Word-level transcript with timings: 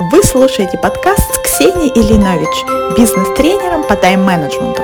Вы 0.00 0.24
слушаете 0.24 0.76
подкаст 0.76 1.32
с 1.32 1.38
Ксенией 1.38 1.92
Ильинович, 1.94 2.96
бизнес-тренером 2.98 3.84
по 3.86 3.94
тайм-менеджменту. 3.94 4.82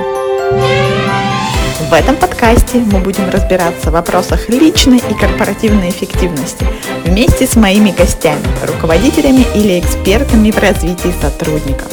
В 1.89 1.93
этом 1.93 2.15
подкасте 2.15 2.77
мы 2.77 2.99
будем 2.99 3.29
разбираться 3.29 3.89
в 3.89 3.93
вопросах 3.93 4.47
личной 4.47 4.99
и 4.99 5.13
корпоративной 5.13 5.89
эффективности 5.89 6.65
вместе 7.03 7.45
с 7.45 7.57
моими 7.57 7.91
гостями, 7.91 8.45
руководителями 8.65 9.45
или 9.53 9.81
экспертами 9.81 10.49
в 10.49 10.57
развитии 10.57 11.11
сотрудников. 11.21 11.91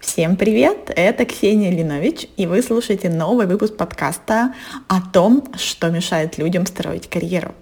Всем 0.00 0.34
привет, 0.34 0.90
это 0.96 1.24
Ксения 1.26 1.70
Линович, 1.70 2.26
и 2.36 2.48
вы 2.48 2.60
слушаете 2.60 3.08
новый 3.08 3.46
выпуск 3.46 3.76
подкаста 3.76 4.52
о 4.88 5.00
том, 5.00 5.44
что 5.56 5.90
мешает 5.90 6.38
людям 6.38 6.66
строить 6.66 7.08
карьеру. 7.08 7.54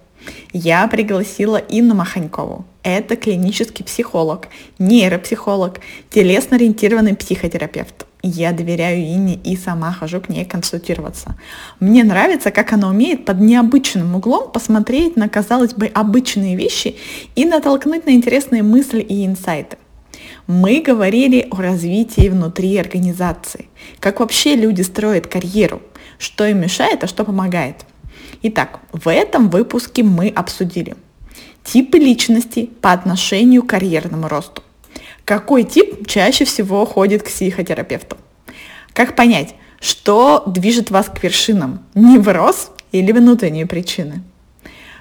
Я 0.53 0.87
пригласила 0.87 1.57
Инну 1.57 1.95
Маханькову. 1.95 2.65
Это 2.83 3.15
клинический 3.15 3.85
психолог, 3.85 4.47
нейропсихолог, 4.79 5.79
телесно-ориентированный 6.09 7.15
психотерапевт. 7.15 8.05
Я 8.23 8.51
доверяю 8.51 9.01
Инне 9.01 9.35
и 9.35 9.55
сама 9.55 9.91
хожу 9.91 10.21
к 10.21 10.29
ней 10.29 10.45
консультироваться. 10.45 11.35
Мне 11.79 12.03
нравится, 12.03 12.51
как 12.51 12.73
она 12.73 12.89
умеет 12.89 13.25
под 13.25 13.39
необычным 13.39 14.15
углом 14.15 14.51
посмотреть 14.51 15.15
на, 15.15 15.27
казалось 15.27 15.73
бы, 15.73 15.87
обычные 15.87 16.55
вещи 16.55 16.97
и 17.35 17.45
натолкнуть 17.45 18.05
на 18.05 18.11
интересные 18.11 18.61
мысли 18.61 19.01
и 19.01 19.25
инсайты. 19.25 19.77
Мы 20.45 20.81
говорили 20.81 21.47
о 21.51 21.61
развитии 21.61 22.29
внутри 22.29 22.77
организации, 22.77 23.65
как 23.99 24.19
вообще 24.19 24.55
люди 24.55 24.81
строят 24.81 25.27
карьеру, 25.27 25.81
что 26.17 26.45
им 26.45 26.61
мешает, 26.61 27.03
а 27.03 27.07
что 27.07 27.23
помогает. 27.23 27.85
Итак, 28.43 28.79
в 28.91 29.07
этом 29.07 29.49
выпуске 29.49 30.01
мы 30.03 30.29
обсудили 30.29 30.95
типы 31.63 31.99
личности 31.99 32.69
по 32.81 32.91
отношению 32.91 33.61
к 33.63 33.69
карьерному 33.69 34.27
росту. 34.27 34.63
Какой 35.25 35.63
тип 35.63 36.07
чаще 36.07 36.45
всего 36.45 36.85
ходит 36.85 37.21
к 37.21 37.27
психотерапевту? 37.27 38.17
Как 38.93 39.15
понять, 39.15 39.53
что 39.79 40.43
движет 40.47 40.89
вас 40.89 41.07
к 41.07 41.23
вершинам? 41.23 41.83
Невроз 41.93 42.71
или 42.91 43.11
внутренние 43.11 43.67
причины? 43.67 44.23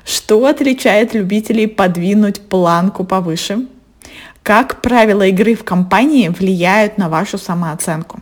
Что 0.05 0.47
отличает 0.47 1.15
любителей 1.15 1.67
подвинуть 1.67 2.41
планку 2.43 3.05
повыше? 3.05 3.67
Как 4.43 4.83
правила 4.83 5.27
игры 5.27 5.55
в 5.55 5.65
компании 5.65 6.29
влияют 6.29 6.99
на 6.99 7.09
вашу 7.09 7.39
самооценку? 7.39 8.21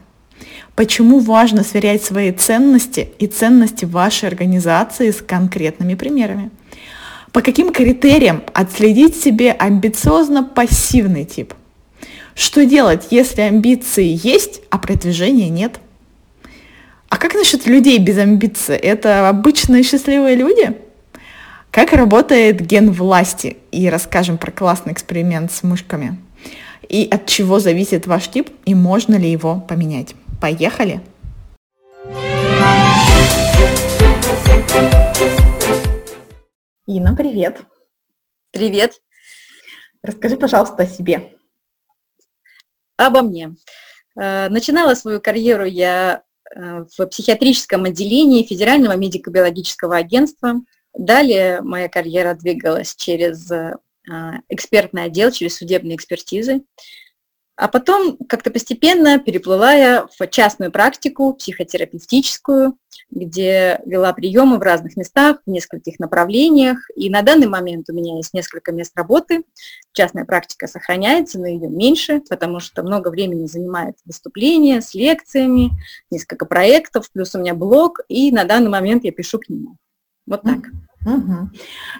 Почему 0.78 1.18
важно 1.18 1.64
сверять 1.64 2.04
свои 2.04 2.30
ценности 2.30 3.10
и 3.18 3.26
ценности 3.26 3.84
вашей 3.84 4.28
организации 4.28 5.10
с 5.10 5.16
конкретными 5.16 5.96
примерами? 5.96 6.52
По 7.32 7.42
каким 7.42 7.72
критериям 7.72 8.44
отследить 8.54 9.16
себе 9.16 9.50
амбициозно-пассивный 9.58 11.24
тип? 11.24 11.52
Что 12.36 12.64
делать, 12.64 13.08
если 13.10 13.40
амбиции 13.40 14.20
есть, 14.22 14.60
а 14.70 14.78
продвижения 14.78 15.48
нет? 15.48 15.80
А 17.08 17.16
как 17.16 17.34
насчет 17.34 17.66
людей 17.66 17.98
без 17.98 18.16
амбиций? 18.16 18.76
Это 18.76 19.28
обычные 19.28 19.82
счастливые 19.82 20.36
люди? 20.36 20.76
Как 21.72 21.92
работает 21.92 22.64
ген 22.64 22.92
власти? 22.92 23.56
И 23.72 23.90
расскажем 23.90 24.38
про 24.38 24.52
классный 24.52 24.92
эксперимент 24.92 25.50
с 25.50 25.64
мышками. 25.64 26.18
И 26.88 27.08
от 27.10 27.26
чего 27.26 27.58
зависит 27.58 28.06
ваш 28.06 28.28
тип, 28.28 28.48
и 28.64 28.76
можно 28.76 29.16
ли 29.16 29.28
его 29.28 29.56
поменять. 29.56 30.14
Поехали! 30.40 31.00
Инна, 36.86 37.16
привет! 37.16 37.58
Привет! 38.52 39.02
Расскажи, 40.00 40.36
пожалуйста, 40.36 40.84
о 40.84 40.86
себе. 40.86 41.36
Обо 42.96 43.22
мне. 43.22 43.56
Э, 44.16 44.48
начинала 44.48 44.94
свою 44.94 45.20
карьеру 45.20 45.64
я 45.64 46.22
э, 46.54 46.84
в 46.96 47.06
психиатрическом 47.06 47.84
отделении 47.84 48.46
Федерального 48.46 48.96
медико-биологического 48.96 49.96
агентства. 49.96 50.54
Далее 50.96 51.62
моя 51.62 51.88
карьера 51.88 52.34
двигалась 52.34 52.94
через 52.94 53.50
э, 53.50 53.74
экспертный 54.48 55.04
отдел, 55.04 55.32
через 55.32 55.56
судебные 55.56 55.96
экспертизы. 55.96 56.62
А 57.58 57.66
потом 57.66 58.16
как-то 58.28 58.52
постепенно 58.52 59.18
переплыла 59.18 59.72
я 59.72 60.06
в 60.16 60.26
частную 60.28 60.70
практику, 60.70 61.34
психотерапевтическую, 61.34 62.78
где 63.10 63.80
вела 63.84 64.12
приемы 64.12 64.58
в 64.58 64.62
разных 64.62 64.96
местах, 64.96 65.38
в 65.44 65.50
нескольких 65.50 65.98
направлениях. 65.98 66.78
И 66.94 67.10
на 67.10 67.22
данный 67.22 67.48
момент 67.48 67.90
у 67.90 67.92
меня 67.92 68.14
есть 68.14 68.32
несколько 68.32 68.70
мест 68.70 68.92
работы. 68.94 69.42
Частная 69.92 70.24
практика 70.24 70.68
сохраняется, 70.68 71.40
но 71.40 71.48
ее 71.48 71.68
меньше, 71.68 72.22
потому 72.30 72.60
что 72.60 72.84
много 72.84 73.08
времени 73.08 73.46
занимает 73.46 73.96
выступления 74.04 74.80
с 74.80 74.94
лекциями, 74.94 75.72
несколько 76.12 76.46
проектов, 76.46 77.10
плюс 77.10 77.34
у 77.34 77.40
меня 77.40 77.54
блог, 77.54 77.98
и 78.06 78.30
на 78.30 78.44
данный 78.44 78.70
момент 78.70 79.02
я 79.02 79.10
пишу 79.10 79.40
книгу. 79.40 79.76
Вот 80.26 80.42
так. 80.42 80.58
Угу. 81.04 81.50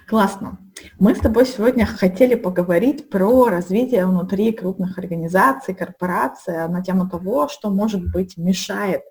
Классно. 0.09 0.59
Мы 0.99 1.15
с 1.15 1.19
тобой 1.19 1.47
сегодня 1.47 1.87
хотели 1.87 2.35
поговорить 2.35 3.11
про 3.11 3.47
развитие 3.49 4.07
внутри 4.07 4.53
крупных 4.53 4.99
организаций, 4.99 5.75
корпораций, 5.75 6.69
на 6.69 6.83
тему 6.83 7.09
того, 7.09 7.49
что, 7.49 7.71
может 7.71 8.13
быть, 8.13 8.37
мешает 8.37 9.03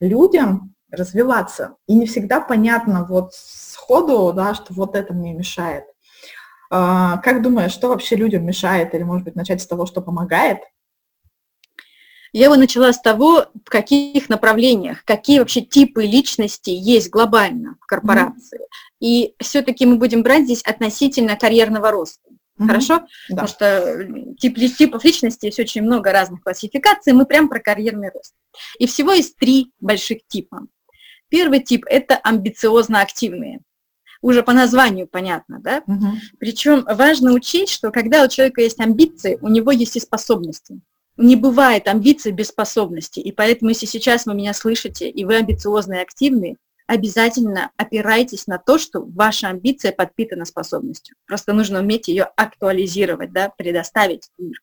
людям 0.00 0.74
развиваться. 0.90 1.76
И 1.86 1.94
не 1.94 2.06
всегда 2.06 2.40
понятно 2.40 3.04
вот 3.08 3.32
сходу, 3.34 4.32
да, 4.32 4.54
что 4.54 4.74
вот 4.74 4.96
это 4.96 5.12
мне 5.14 5.34
мешает. 5.34 5.84
А, 6.70 7.18
как 7.18 7.42
думаешь, 7.42 7.72
что 7.72 7.88
вообще 7.88 8.16
людям 8.16 8.44
мешает? 8.44 8.94
Или, 8.94 9.02
может 9.02 9.24
быть, 9.24 9.36
начать 9.36 9.62
с 9.62 9.66
того, 9.66 9.86
что 9.86 10.00
помогает? 10.02 10.58
Я 12.38 12.50
бы 12.50 12.56
начала 12.56 12.92
с 12.92 13.00
того, 13.00 13.46
в 13.52 13.68
каких 13.68 14.28
направлениях, 14.28 15.04
какие 15.04 15.40
вообще 15.40 15.60
типы 15.60 16.04
личности 16.04 16.70
есть 16.70 17.10
глобально 17.10 17.76
в 17.80 17.86
корпорации. 17.86 18.60
Mm-hmm. 18.60 18.96
И 19.00 19.34
все-таки 19.40 19.84
мы 19.86 19.96
будем 19.96 20.22
брать 20.22 20.44
здесь 20.44 20.62
относительно 20.62 21.34
карьерного 21.34 21.90
роста. 21.90 22.30
Mm-hmm. 22.30 22.66
Хорошо? 22.68 22.98
Да. 22.98 23.06
Потому 23.30 23.48
что 23.48 24.34
тип, 24.38 24.56
типов 24.76 25.04
личности 25.04 25.46
есть 25.46 25.58
очень 25.58 25.82
много 25.82 26.12
разных 26.12 26.44
классификаций, 26.44 27.12
мы 27.12 27.26
прям 27.26 27.48
про 27.48 27.58
карьерный 27.58 28.12
рост. 28.14 28.34
И 28.78 28.86
всего 28.86 29.10
есть 29.10 29.36
три 29.36 29.72
больших 29.80 30.24
типа. 30.28 30.60
Первый 31.30 31.58
тип– 31.58 31.86
это 31.90 32.20
амбициозно-активные. 32.22 33.62
Уже 34.22 34.44
по 34.44 34.52
названию 34.52 35.08
понятно, 35.08 35.58
да? 35.58 35.82
Угу. 35.88 36.06
Причем 36.38 36.84
важно 36.88 37.32
учесть, 37.32 37.72
что 37.72 37.90
когда 37.90 38.22
у 38.22 38.28
человека 38.28 38.60
есть 38.60 38.78
амбиции, 38.78 39.38
у 39.42 39.48
него 39.48 39.72
есть 39.72 39.96
и 39.96 40.00
способности 40.00 40.80
не 41.18 41.36
бывает 41.36 41.88
амбиций 41.88 42.32
без 42.32 42.48
способностей. 42.48 43.20
И 43.20 43.32
поэтому, 43.32 43.70
если 43.70 43.86
сейчас 43.86 44.24
вы 44.24 44.34
меня 44.34 44.54
слышите, 44.54 45.10
и 45.10 45.24
вы 45.24 45.36
амбициозные 45.36 46.00
и 46.00 46.02
активные, 46.02 46.56
обязательно 46.86 47.70
опирайтесь 47.76 48.46
на 48.46 48.58
то, 48.58 48.78
что 48.78 49.02
ваша 49.02 49.48
амбиция 49.48 49.92
подпитана 49.92 50.44
способностью. 50.44 51.16
Просто 51.26 51.52
нужно 51.52 51.80
уметь 51.80 52.08
ее 52.08 52.24
актуализировать, 52.36 53.32
да, 53.32 53.50
предоставить 53.50 54.28
мир. 54.38 54.56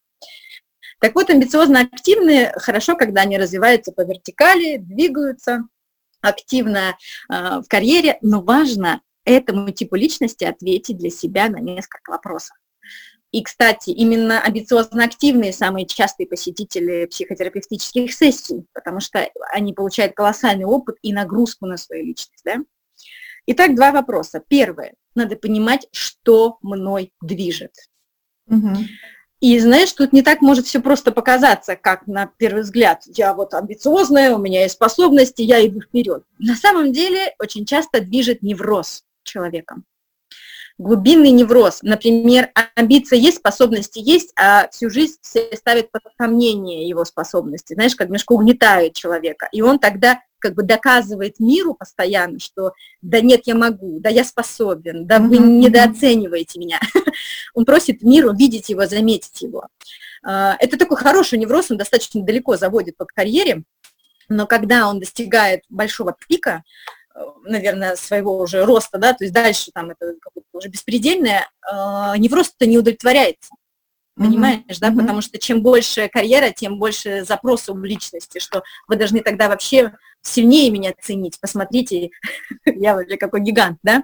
Так 0.99 1.13
вот, 1.13 1.29
амбициозно 1.29 1.81
активные 1.81 2.53
хорошо, 2.55 2.95
когда 2.95 3.22
они 3.22 3.37
развиваются 3.37 3.91
по 3.91 4.01
вертикали, 4.01 4.77
двигаются 4.77 5.67
активно 6.22 6.97
э, 7.29 7.59
в 7.59 7.66
карьере, 7.67 8.17
но 8.22 8.41
важно 8.41 9.01
этому 9.25 9.69
типу 9.72 9.95
личности 9.95 10.45
ответить 10.45 10.97
для 10.97 11.09
себя 11.09 11.49
на 11.49 11.57
несколько 11.57 12.11
вопросов. 12.11 12.55
И, 13.35 13.44
кстати, 13.44 13.90
именно 13.90 14.41
амбициозно-активные 14.41 15.51
самые 15.51 15.85
частые 15.85 16.25
посетители 16.25 17.06
психотерапевтических 17.06 18.13
сессий, 18.13 18.66
потому 18.72 19.01
что 19.01 19.29
они 19.51 19.73
получают 19.73 20.16
колоссальный 20.16 20.63
опыт 20.63 20.96
и 21.01 21.12
нагрузку 21.12 21.66
на 21.66 21.75
свою 21.75 22.06
личность. 22.06 22.46
Да? 22.46 22.59
Итак, 23.46 23.75
два 23.75 23.91
вопроса. 23.91 24.41
Первое. 24.47 24.94
Надо 25.16 25.35
понимать, 25.35 25.85
что 25.91 26.59
мной 26.62 27.12
движет. 27.22 27.73
Угу. 28.47 28.70
И 29.41 29.59
знаешь, 29.59 29.91
тут 29.91 30.14
не 30.14 30.22
так 30.22 30.40
может 30.40 30.66
все 30.66 30.79
просто 30.79 31.11
показаться, 31.11 31.76
как 31.76 32.08
на 32.08 32.28
первый 32.38 32.61
взгляд. 32.64 33.03
Я 33.05 33.34
вот 33.34 33.53
амбициозная, 33.53 34.34
у 34.34 34.40
меня 34.40 34.61
есть 34.61 34.76
способности, 34.76 35.41
я 35.41 35.67
иду 35.67 35.81
вперед. 35.81 36.23
На 36.40 36.55
самом 36.55 36.93
деле 36.93 37.35
очень 37.40 37.66
часто 37.66 37.99
движет 37.99 38.43
невроз 38.43 39.03
человеком 39.23 39.84
глубинный 40.77 41.31
невроз. 41.31 41.79
Например, 41.81 42.49
амбиция 42.75 43.17
есть, 43.17 43.37
способности 43.37 43.99
есть, 43.99 44.33
а 44.37 44.67
всю 44.69 44.89
жизнь 44.89 45.17
все 45.22 45.49
ставят 45.55 45.91
под 45.91 46.03
сомнение 46.17 46.87
его 46.87 47.05
способности. 47.05 47.73
Знаешь, 47.73 47.95
как 47.95 48.07
немножко 48.07 48.33
угнетают 48.33 48.93
человека. 48.93 49.47
И 49.51 49.61
он 49.61 49.79
тогда 49.79 50.22
как 50.39 50.53
бы 50.53 50.63
доказывает 50.63 51.39
миру 51.39 51.73
постоянно, 51.73 52.39
что 52.39 52.73
да 53.01 53.22
нет, 53.22 53.41
я 53.45 53.55
могу, 53.55 53.99
да 53.99 54.09
я 54.09 54.23
способен, 54.23 55.07
да 55.07 55.19
вы 55.19 55.37
недооцениваете 55.37 56.59
меня. 56.59 56.79
Он 57.55 57.66
просит 57.66 58.03
миру 58.03 58.31
видеть 58.33 58.69
его, 58.69 58.85
заметить 58.85 59.41
его. 59.41 59.69
А, 60.23 60.55
это 60.59 60.78
такой 60.78 60.97
хороший 60.97 61.39
невроз, 61.39 61.71
он 61.71 61.78
достаточно 61.78 62.21
далеко 62.21 62.57
заводит 62.57 62.97
по 62.97 63.05
карьере, 63.05 63.63
но 64.29 64.47
когда 64.47 64.89
он 64.89 64.99
достигает 64.99 65.61
большого 65.69 66.16
пика, 66.28 66.63
наверное, 67.44 67.96
своего 67.96 68.38
уже 68.38 68.66
роста, 68.66 68.97
да, 68.97 69.14
то 69.14 69.23
есть 69.23 69.34
дальше 69.34 69.72
там 69.73 69.91
это 69.91 70.16
уже 70.52 70.70
беспредельное, 70.70 71.50
э, 71.70 72.17
невроз-то 72.17 72.66
не 72.66 72.78
удовлетворяется. 72.78 73.50
Понимаешь, 74.16 74.62
mm-hmm. 74.62 74.78
да? 74.79 74.90
Mm-hmm. 74.90 74.97
Потому 74.97 75.22
что 75.22 75.38
чем 75.38 75.62
больше 75.62 76.08
карьера, 76.08 76.52
тем 76.52 76.79
больше 76.79 77.26
запросов 77.26 77.76
в 77.76 77.84
личности, 77.84 78.40
что 78.40 78.64
вы 78.88 78.96
должны 78.96 79.20
тогда 79.20 79.50
вообще 79.50 79.94
сильнее 80.22 80.72
меня 80.72 80.94
ценить. 81.02 81.38
Посмотрите, 81.41 82.12
я 82.66 82.96
вообще 82.96 83.17
какой 83.17 83.41
гигант, 83.41 83.78
да? 83.84 84.03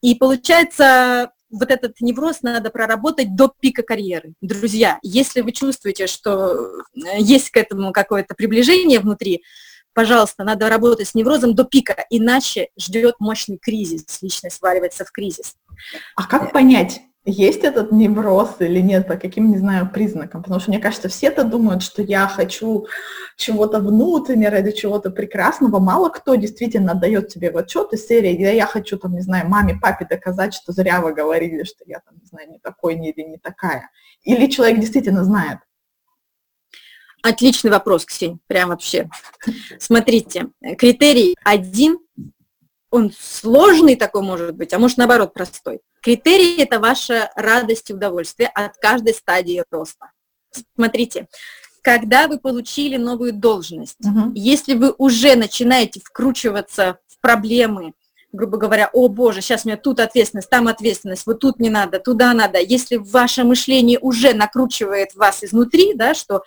И 0.00 0.14
получается, 0.14 1.32
вот 1.50 1.70
этот 1.70 2.00
невроз 2.00 2.42
надо 2.42 2.70
проработать 2.70 3.34
до 3.34 3.52
пика 3.60 3.82
карьеры. 3.82 4.34
Друзья, 4.40 4.98
если 5.02 5.40
вы 5.40 5.50
чувствуете, 5.50 6.06
что 6.06 6.54
э, 6.94 7.18
есть 7.18 7.50
к 7.50 7.56
этому 7.56 7.92
какое-то 7.92 8.34
приближение 8.34 9.00
внутри, 9.00 9.42
пожалуйста, 9.94 10.44
надо 10.44 10.68
работать 10.68 11.08
с 11.08 11.14
неврозом 11.14 11.54
до 11.54 11.64
пика, 11.64 12.04
иначе 12.10 12.68
ждет 12.78 13.16
мощный 13.18 13.58
кризис, 13.58 14.04
личность 14.22 14.56
сваливается 14.56 15.04
в 15.04 15.12
кризис. 15.12 15.54
А 16.16 16.26
как 16.26 16.52
понять, 16.52 17.02
есть 17.24 17.62
этот 17.62 17.92
невроз 17.92 18.56
или 18.58 18.80
нет, 18.80 19.06
по 19.06 19.16
каким, 19.16 19.50
не 19.52 19.58
знаю, 19.58 19.88
признакам? 19.88 20.42
Потому 20.42 20.58
что, 20.58 20.70
мне 20.70 20.80
кажется, 20.80 21.08
все-то 21.08 21.44
думают, 21.44 21.84
что 21.84 22.02
я 22.02 22.26
хочу 22.26 22.86
чего-то 23.36 23.78
внутренне, 23.78 24.48
ради 24.48 24.72
чего-то 24.72 25.10
прекрасного. 25.10 25.78
Мало 25.78 26.08
кто 26.08 26.34
действительно 26.34 26.94
дает 26.94 27.28
тебе 27.28 27.52
в 27.52 27.56
отчет 27.56 27.92
из 27.92 28.08
серии, 28.08 28.34
где 28.34 28.56
я 28.56 28.66
хочу, 28.66 28.98
там, 28.98 29.14
не 29.14 29.20
знаю, 29.20 29.48
маме, 29.48 29.78
папе 29.80 30.04
доказать, 30.04 30.52
что 30.52 30.72
зря 30.72 31.00
вы 31.00 31.14
говорили, 31.14 31.62
что 31.62 31.84
я, 31.86 32.00
там, 32.00 32.16
не 32.20 32.26
знаю, 32.26 32.50
не 32.50 32.58
такой 32.58 32.96
не, 32.96 33.10
или 33.10 33.22
не 33.22 33.38
такая. 33.38 33.88
Или 34.24 34.46
человек 34.48 34.80
действительно 34.80 35.22
знает. 35.22 35.58
Отличный 37.22 37.70
вопрос, 37.70 38.04
Ксень, 38.04 38.40
прям 38.48 38.70
вообще. 38.70 39.08
Смотрите, 39.78 40.48
критерий 40.76 41.36
один, 41.44 41.98
он 42.90 43.12
сложный 43.16 43.96
такой 43.96 44.22
может 44.22 44.56
быть, 44.56 44.72
а 44.72 44.78
может 44.78 44.98
наоборот 44.98 45.32
простой. 45.32 45.80
Критерий– 46.02 46.56
это 46.58 46.80
ваша 46.80 47.30
радость 47.36 47.90
и 47.90 47.94
удовольствие 47.94 48.48
от 48.48 48.76
каждой 48.76 49.14
стадии 49.14 49.62
роста. 49.70 50.10
Смотрите, 50.74 51.28
когда 51.80 52.26
вы 52.26 52.38
получили 52.38 52.96
новую 52.96 53.32
должность, 53.32 53.98
угу. 54.04 54.32
если 54.34 54.74
вы 54.74 54.92
уже 54.98 55.36
начинаете 55.36 56.00
вкручиваться 56.00 56.98
в 57.06 57.20
проблемы, 57.20 57.92
грубо 58.32 58.56
говоря, 58.56 58.90
о 58.92 59.08
боже, 59.08 59.42
сейчас 59.42 59.64
у 59.64 59.68
меня 59.68 59.76
тут 59.76 60.00
ответственность, 60.00 60.50
там 60.50 60.66
ответственность, 60.66 61.26
вот 61.26 61.40
тут 61.40 61.60
не 61.60 61.70
надо, 61.70 62.00
туда 62.00 62.32
надо, 62.34 62.58
если 62.60 62.96
ваше 62.96 63.44
мышление 63.44 63.98
уже 64.00 64.34
накручивает 64.34 65.14
вас 65.14 65.44
изнутри, 65.44 65.94
да, 65.94 66.14
что 66.14 66.42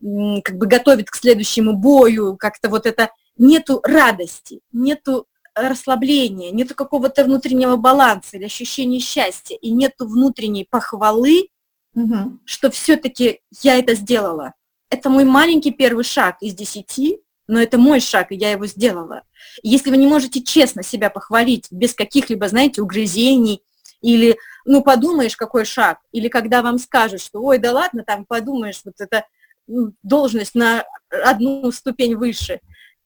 как 0.00 0.56
бы 0.56 0.66
готовит 0.66 1.10
к 1.10 1.16
следующему 1.16 1.74
бою, 1.74 2.36
как-то 2.36 2.68
вот 2.68 2.86
это 2.86 3.10
нету 3.36 3.80
радости, 3.82 4.60
нету 4.72 5.26
расслабления, 5.54 6.52
нету 6.52 6.74
какого-то 6.74 7.24
внутреннего 7.24 7.76
баланса 7.76 8.36
или 8.36 8.44
ощущения 8.44 9.00
счастья, 9.00 9.56
и 9.56 9.70
нету 9.70 10.06
внутренней 10.06 10.66
похвалы, 10.68 11.48
угу. 11.94 12.38
что 12.44 12.70
все-таки 12.70 13.40
я 13.62 13.78
это 13.78 13.94
сделала. 13.94 14.54
Это 14.90 15.08
мой 15.10 15.24
маленький 15.24 15.70
первый 15.70 16.04
шаг 16.04 16.36
из 16.40 16.54
десяти, 16.54 17.20
но 17.46 17.60
это 17.60 17.78
мой 17.78 18.00
шаг, 18.00 18.30
и 18.30 18.36
я 18.36 18.52
его 18.52 18.66
сделала. 18.66 19.22
если 19.62 19.90
вы 19.90 19.96
не 19.96 20.06
можете 20.06 20.40
честно 20.40 20.82
себя 20.82 21.10
похвалить, 21.10 21.66
без 21.70 21.94
каких-либо, 21.94 22.48
знаете, 22.48 22.80
угрызений, 22.80 23.62
или, 24.00 24.38
ну, 24.64 24.82
подумаешь, 24.82 25.36
какой 25.36 25.64
шаг, 25.64 25.98
или 26.12 26.28
когда 26.28 26.62
вам 26.62 26.78
скажут, 26.78 27.20
что, 27.20 27.40
ой, 27.42 27.58
да 27.58 27.72
ладно, 27.72 28.04
там, 28.06 28.24
подумаешь, 28.24 28.80
вот 28.84 28.94
это 28.98 29.24
должность 30.02 30.54
на 30.54 30.84
одну 31.24 31.70
ступень 31.72 32.16
выше, 32.16 32.60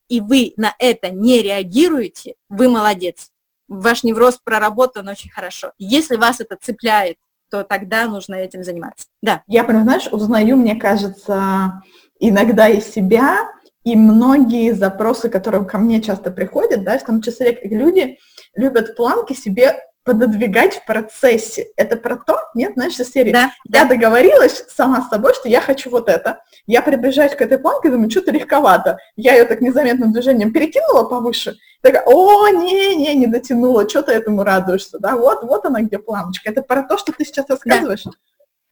и 0.08 0.20
вы 0.20 0.52
на 0.56 0.74
это 0.78 1.10
не 1.10 1.42
реагируете, 1.42 2.34
вы 2.48 2.68
молодец. 2.68 3.30
Ваш 3.68 4.04
невроз 4.04 4.38
проработан 4.42 5.08
очень 5.08 5.30
хорошо. 5.30 5.72
Если 5.78 6.16
вас 6.16 6.40
это 6.40 6.56
цепляет, 6.60 7.16
то 7.50 7.62
тогда 7.64 8.06
нужно 8.06 8.34
этим 8.34 8.62
заниматься. 8.62 9.06
Да. 9.22 9.42
Я 9.46 9.64
прям, 9.64 9.84
знаешь, 9.84 10.08
узнаю, 10.10 10.56
мне 10.56 10.76
кажется, 10.76 11.82
иногда 12.18 12.68
из 12.68 12.86
себя, 12.92 13.48
и 13.84 13.96
многие 13.96 14.72
запросы, 14.72 15.28
которые 15.28 15.64
ко 15.64 15.78
мне 15.78 16.02
часто 16.02 16.30
приходят, 16.30 16.84
да, 16.84 16.98
в 16.98 17.04
том 17.04 17.22
числе 17.22 17.58
люди 17.62 18.18
любят 18.54 18.96
планки 18.96 19.34
себе 19.34 19.76
пододвигать 20.04 20.76
в 20.76 20.84
процессе. 20.84 21.68
Это 21.76 21.96
про 21.96 22.16
то, 22.16 22.38
нет, 22.54 22.74
знаешь, 22.74 22.98
из 23.00 23.10
серии. 23.10 23.32
Да, 23.32 23.52
я 23.64 23.84
да. 23.84 23.88
договорилась 23.88 24.64
сама 24.68 25.02
с 25.02 25.08
собой, 25.08 25.34
что 25.34 25.48
я 25.48 25.60
хочу 25.60 25.90
вот 25.90 26.08
это. 26.08 26.42
Я 26.66 26.82
приближаюсь 26.82 27.34
к 27.34 27.40
этой 27.40 27.58
планке, 27.58 27.90
думаю, 27.90 28.10
что-то 28.10 28.30
легковато. 28.30 28.98
Я 29.16 29.34
ее 29.34 29.44
так 29.44 29.60
незаметным 29.60 30.12
движением 30.12 30.52
перекинула 30.52 31.04
повыше. 31.04 31.56
Такая, 31.80 32.04
о, 32.06 32.48
не, 32.48 32.94
не, 32.96 33.14
не 33.14 33.26
дотянула, 33.26 33.88
что 33.88 34.02
ты 34.02 34.12
этому 34.12 34.44
радуешься, 34.44 34.98
да? 34.98 35.16
Вот, 35.16 35.42
вот 35.42 35.64
она 35.64 35.80
где 35.80 35.98
планочка. 35.98 36.50
Это 36.50 36.62
про 36.62 36.82
то, 36.82 36.98
что 36.98 37.12
ты 37.12 37.24
сейчас 37.24 37.48
рассказываешь. 37.48 38.04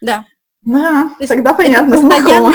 Да. 0.01 0.27
Да, 0.63 1.11
да 1.19 1.27
тогда 1.27 1.55
понятно, 1.55 1.97
знакомо. 1.97 2.53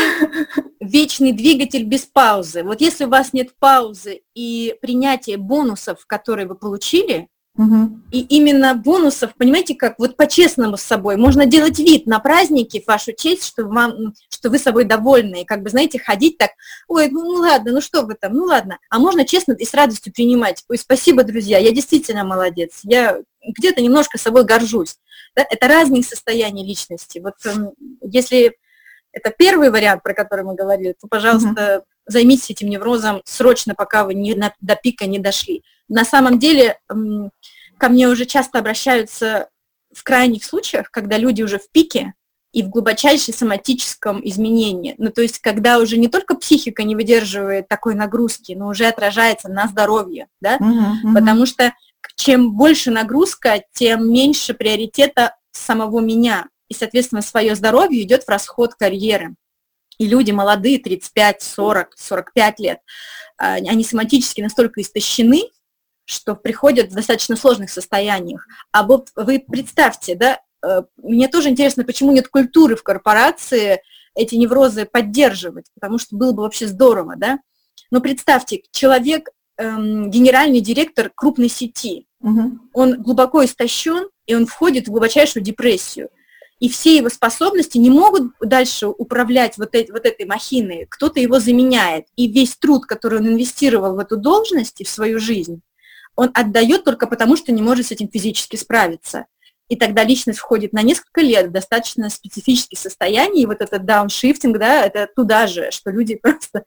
Вечный 0.80 1.33
двигатель 1.33 1.83
без 1.83 2.06
паузы. 2.06 2.63
Вот 2.63 2.80
если 2.80 3.03
у 3.03 3.09
вас 3.09 3.33
нет 3.33 3.50
паузы 3.59 4.21
и 4.33 4.75
принятия 4.81 5.35
бонусов, 5.35 6.06
которые 6.06 6.47
вы 6.47 6.56
получили, 6.56 7.27
Угу. 7.57 8.01
И 8.12 8.21
именно 8.21 8.75
бонусов, 8.75 9.33
понимаете, 9.36 9.74
как 9.74 9.98
вот 9.98 10.15
по-честному 10.15 10.77
с 10.77 10.83
собой. 10.83 11.18
Можно 11.18 11.48
делать 11.48 11.80
вид 11.80 12.06
на 12.06 12.19
праздники 12.19 12.81
в 12.81 12.88
вашу 12.88 13.13
честь, 13.13 13.45
что, 13.45 13.65
вам, 13.65 14.13
что 14.30 14.51
вы 14.51 14.59
собой 14.59 14.86
довольны. 14.86 15.42
И 15.42 15.45
как 15.45 15.63
бы, 15.63 15.69
знаете, 15.71 16.00
ходить 16.00 16.38
так, 16.38 16.51
ой, 16.88 17.09
ну, 17.09 17.24
ну 17.24 17.42
ладно, 17.42 17.71
ну 17.71 17.81
что 17.81 18.04
вы 18.04 18.13
там, 18.13 18.33
ну 18.33 18.44
ладно. 18.44 18.77
А 18.92 19.00
можно 19.00 19.25
честно 19.25 19.54
и 19.54 19.65
с 19.65 19.74
радостью 19.74 20.13
принимать. 20.13 20.63
Ой, 20.69 20.77
спасибо, 20.77 21.24
друзья, 21.24 21.57
я 21.57 21.71
действительно 21.71 22.24
молодец. 22.24 22.81
Я 22.83 23.21
где-то 23.42 23.81
немножко 23.81 24.19
собой 24.19 24.45
горжусь. 24.45 24.98
Да? 25.36 25.44
Это 25.50 25.68
разные 25.68 26.04
состояния 26.04 26.63
личности. 26.63 27.18
Вот 27.18 27.44
эм, 27.45 27.71
если 28.04 28.56
это 29.12 29.31
первый 29.36 29.71
вариант, 29.71 30.04
про 30.04 30.13
который 30.13 30.45
мы 30.45 30.54
говорили, 30.54 30.94
то, 31.00 31.07
пожалуйста, 31.07 31.77
угу. 31.80 31.86
Займитесь 32.07 32.50
этим 32.50 32.69
неврозом 32.69 33.21
срочно, 33.25 33.75
пока 33.75 34.06
вы 34.06 34.13
не, 34.13 34.33
на, 34.33 34.54
до 34.59 34.75
пика 34.75 35.06
не 35.06 35.19
дошли. 35.19 35.63
На 35.88 36.06
самом 36.06 36.39
деле 36.39 36.80
ко 37.77 37.89
мне 37.89 38.07
уже 38.07 38.25
часто 38.25 38.59
обращаются 38.59 39.50
в 39.94 40.04
крайних 40.04 40.44
случаях, 40.44 40.89
когда 40.92 41.18
люди 41.18 41.42
уже 41.42 41.59
в 41.59 41.69
пике 41.71 42.13
и 42.54 42.63
в 42.63 42.69
глубочайшем 42.69 43.33
соматическом 43.33 44.19
изменении. 44.24 44.95
Ну, 44.98 45.12
то 45.12 45.21
есть, 45.21 45.39
когда 45.39 45.80
уже 45.80 45.98
не 45.98 46.07
только 46.07 46.36
психика 46.36 46.83
не 46.83 46.95
выдерживает 46.95 47.68
такой 47.68 47.94
нагрузки, 47.94 48.54
но 48.54 48.69
уже 48.69 48.86
отражается 48.86 49.50
на 49.50 49.68
здоровье, 49.68 50.27
да, 50.42 50.57
uh-huh, 50.57 50.63
uh-huh. 50.63 51.13
потому 51.13 51.45
что 51.45 51.74
чем 52.15 52.54
больше 52.54 52.89
нагрузка, 52.89 53.62
тем 53.74 54.12
меньше 54.12 54.54
приоритета 54.54 55.36
самого 55.51 56.00
меня, 56.00 56.48
и, 56.69 56.74
соответственно, 56.74 57.21
свое 57.21 57.56
здоровье 57.56 58.01
идет 58.01 58.24
в 58.24 58.30
расход 58.30 58.76
карьеры. 58.76 59.35
И 59.97 60.07
люди 60.07 60.31
молодые, 60.31 60.80
35, 60.80 61.42
40, 61.42 61.94
45 61.97 62.59
лет, 62.59 62.80
а, 63.37 63.54
они 63.54 63.83
соматически 63.83 64.42
настолько 64.42 64.81
истощены, 64.81 65.44
что 66.06 66.35
приходят 66.35 66.89
в 66.89 66.95
достаточно 66.95 67.35
сложных 67.35 67.69
состояниях. 67.69 68.47
А 68.71 68.83
вот 68.83 69.09
вы 69.16 69.39
представьте, 69.39 70.16
да, 70.16 70.39
э, 70.66 70.83
мне 70.97 71.27
тоже 71.27 71.49
интересно, 71.49 71.83
почему 71.83 72.13
нет 72.13 72.30
культуры 72.30 72.77
в 72.77 72.83
корпорации 72.83 73.81
эти 74.16 74.35
неврозы 74.35 74.85
поддерживать, 74.85 75.66
потому 75.75 75.97
что 75.97 76.16
было 76.16 76.31
бы 76.31 76.44
вообще 76.44 76.66
здорово, 76.68 77.16
да. 77.18 77.39
Но 77.92 77.99
представьте, 77.99 78.63
человек, 78.71 79.30
эм, 79.57 80.09
генеральный 80.09 80.61
директор 80.61 81.11
крупной 81.13 81.49
сети, 81.49 82.07
угу. 82.21 82.59
он 82.73 83.01
глубоко 83.01 83.44
истощен, 83.44 84.09
и 84.25 84.33
он 84.33 84.45
входит 84.45 84.87
в 84.87 84.92
глубочайшую 84.92 85.44
депрессию. 85.44 86.09
И 86.59 86.69
все 86.69 86.97
его 86.97 87.09
способности 87.09 87.78
не 87.78 87.90
могут 87.90 88.31
дальше 88.42 88.87
управлять 88.87 89.57
вот, 89.57 89.76
этой, 89.76 89.92
вот 89.92 90.06
этой 90.06 90.26
махиной, 90.26 90.87
кто-то 90.90 91.19
его 91.19 91.40
заменяет. 91.40 92.06
И 92.16 92.28
весь 92.28 92.56
труд, 92.56 92.85
который 92.85 93.19
он 93.19 93.28
инвестировал 93.28 93.95
в 93.95 93.99
эту 93.99 94.18
должность 94.18 94.81
и 94.81 94.83
в 94.83 94.90
свою 94.90 95.19
жизнь, 95.19 95.61
он 96.16 96.31
отдает 96.33 96.83
только 96.83 97.06
потому, 97.06 97.37
что 97.37 97.52
не 97.52 97.61
может 97.61 97.87
с 97.87 97.92
этим 97.92 98.09
физически 98.09 98.56
справиться. 98.56 99.26
И 99.69 99.76
тогда 99.76 100.04
личность 100.04 100.40
входит 100.40 100.73
на 100.73 100.81
несколько 100.81 101.21
лет 101.21 101.47
в 101.47 101.52
достаточно 101.52 102.09
специфические 102.09 102.80
состояния, 102.80 103.44
и 103.44 103.45
вот 103.45 103.61
этот 103.61 103.85
дауншифтинг, 103.85 104.57
да, 104.57 104.85
это 104.85 105.07
туда 105.14 105.45
же, 105.45 105.69
что 105.71 105.92
люди 105.92 106.16
просто 106.21 106.64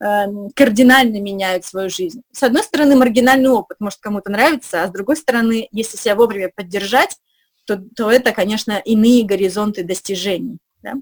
э, 0.00 0.26
кардинально 0.54 1.20
меняют 1.20 1.64
свою 1.64 1.90
жизнь. 1.90 2.22
С 2.30 2.42
одной 2.42 2.62
стороны, 2.62 2.94
маргинальный 2.94 3.50
опыт 3.50 3.78
может 3.80 3.98
кому-то 3.98 4.30
нравиться, 4.30 4.82
а 4.82 4.86
с 4.86 4.92
другой 4.92 5.16
стороны, 5.16 5.66
если 5.72 5.96
себя 5.96 6.14
вовремя 6.14 6.50
поддержать, 6.54 7.16
то, 7.64 7.82
то 7.96 8.10
это, 8.10 8.32
конечно, 8.32 8.80
иные 8.84 9.24
горизонты 9.24 9.84
достижений, 9.84 10.58
да? 10.82 10.94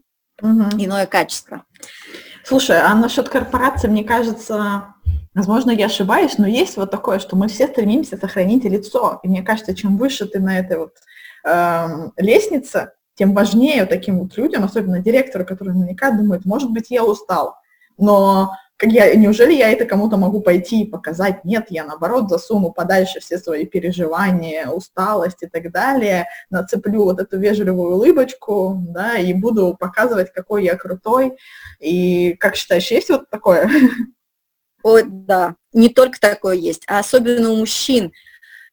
угу. 0.42 0.64
иное 0.78 1.06
качество. 1.06 1.64
Слушай, 2.44 2.80
а 2.80 2.94
насчет 2.94 3.28
корпорации, 3.28 3.88
мне 3.88 4.04
кажется, 4.04 4.94
Возможно, 5.32 5.70
я 5.70 5.86
ошибаюсь, 5.86 6.38
но 6.38 6.46
есть 6.48 6.76
вот 6.76 6.90
такое, 6.90 7.20
что 7.20 7.36
мы 7.36 7.46
все 7.46 7.68
стремимся 7.68 8.16
сохранить 8.16 8.64
лицо. 8.64 9.20
И 9.22 9.28
мне 9.28 9.42
кажется, 9.42 9.76
чем 9.76 9.96
выше 9.96 10.26
ты 10.26 10.40
на 10.40 10.58
этой 10.58 10.76
вот 10.76 10.94
э, 11.44 11.86
лестнице, 12.16 12.92
тем 13.14 13.32
важнее 13.32 13.82
вот 13.82 13.90
таким 13.90 14.18
вот 14.18 14.36
людям, 14.36 14.64
особенно 14.64 14.98
директору, 14.98 15.46
который 15.46 15.74
наверняка 15.74 16.10
думает, 16.10 16.44
может 16.44 16.72
быть, 16.72 16.90
я 16.90 17.04
устал, 17.04 17.54
но 17.96 18.56
как 18.80 18.92
я, 18.92 19.14
неужели 19.14 19.52
я 19.52 19.70
это 19.70 19.84
кому-то 19.84 20.16
могу 20.16 20.40
пойти 20.40 20.82
и 20.82 20.90
показать? 20.90 21.44
Нет, 21.44 21.66
я 21.68 21.84
наоборот 21.84 22.30
засуну 22.30 22.72
подальше 22.72 23.20
все 23.20 23.36
свои 23.36 23.66
переживания, 23.66 24.68
усталость 24.68 25.42
и 25.42 25.46
так 25.46 25.70
далее, 25.70 26.28
нацеплю 26.48 27.04
вот 27.04 27.20
эту 27.20 27.38
вежливую 27.38 27.96
улыбочку, 27.96 28.82
да, 28.88 29.18
и 29.18 29.34
буду 29.34 29.76
показывать, 29.78 30.32
какой 30.32 30.64
я 30.64 30.76
крутой. 30.76 31.36
И 31.78 32.32
как 32.40 32.56
считаешь, 32.56 32.90
есть 32.90 33.10
вот 33.10 33.28
такое? 33.28 33.70
Ой, 34.82 35.04
да, 35.06 35.56
не 35.74 35.90
только 35.90 36.18
такое 36.18 36.54
есть, 36.56 36.84
а 36.86 37.00
особенно 37.00 37.50
у 37.50 37.56
мужчин. 37.56 38.12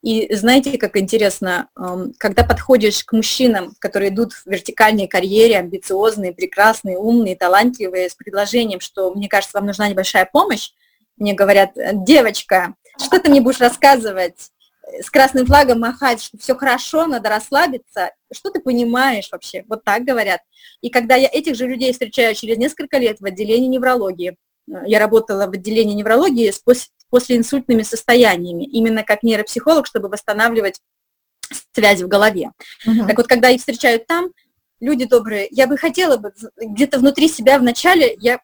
И 0.03 0.33
знаете, 0.33 0.77
как 0.77 0.95
интересно, 0.95 1.69
когда 2.17 2.43
подходишь 2.43 3.03
к 3.03 3.13
мужчинам, 3.13 3.73
которые 3.79 4.09
идут 4.09 4.33
в 4.33 4.45
вертикальной 4.45 5.07
карьере, 5.07 5.57
амбициозные, 5.57 6.33
прекрасные, 6.33 6.97
умные, 6.97 7.35
талантливые, 7.35 8.09
с 8.09 8.15
предложением, 8.15 8.79
что, 8.79 9.13
мне 9.13 9.27
кажется, 9.27 9.57
вам 9.57 9.67
нужна 9.67 9.89
небольшая 9.89 10.29
помощь, 10.31 10.71
мне 11.17 11.33
говорят, 11.33 11.71
девочка, 12.05 12.75
что 12.99 13.19
ты 13.19 13.29
мне 13.29 13.41
будешь 13.41 13.59
рассказывать? 13.59 14.51
с 15.01 15.09
красным 15.09 15.45
флагом 15.45 15.79
махать, 15.79 16.21
что 16.21 16.37
все 16.37 16.55
хорошо, 16.55 17.07
надо 17.07 17.29
расслабиться. 17.29 18.11
Что 18.31 18.49
ты 18.51 18.59
понимаешь 18.59 19.29
вообще? 19.31 19.63
Вот 19.67 19.83
так 19.83 20.03
говорят. 20.03 20.41
И 20.81 20.89
когда 20.89 21.15
я 21.15 21.27
этих 21.27 21.55
же 21.55 21.67
людей 21.67 21.91
встречаю 21.91 22.35
через 22.35 22.57
несколько 22.57 22.97
лет 22.97 23.19
в 23.19 23.25
отделении 23.25 23.67
неврологии, 23.67 24.37
я 24.85 24.99
работала 24.99 25.47
в 25.47 25.51
отделении 25.51 25.95
неврологии 25.95 26.51
с 26.51 26.61
послеинсультными 27.09 27.83
состояниями, 27.83 28.65
именно 28.65 29.03
как 29.03 29.23
нейропсихолог, 29.23 29.87
чтобы 29.87 30.09
восстанавливать 30.09 30.81
связи 31.73 32.03
в 32.03 32.07
голове. 32.07 32.51
Угу. 32.85 33.07
Так 33.07 33.17
вот, 33.17 33.27
когда 33.27 33.49
их 33.49 33.59
встречают 33.59 34.07
там, 34.07 34.31
люди 34.79 35.05
добрые, 35.05 35.47
я 35.51 35.67
бы 35.67 35.77
хотела 35.77 36.17
бы 36.17 36.33
где-то 36.57 36.99
внутри 36.99 37.27
себя 37.29 37.59
вначале, 37.59 38.15
я 38.19 38.39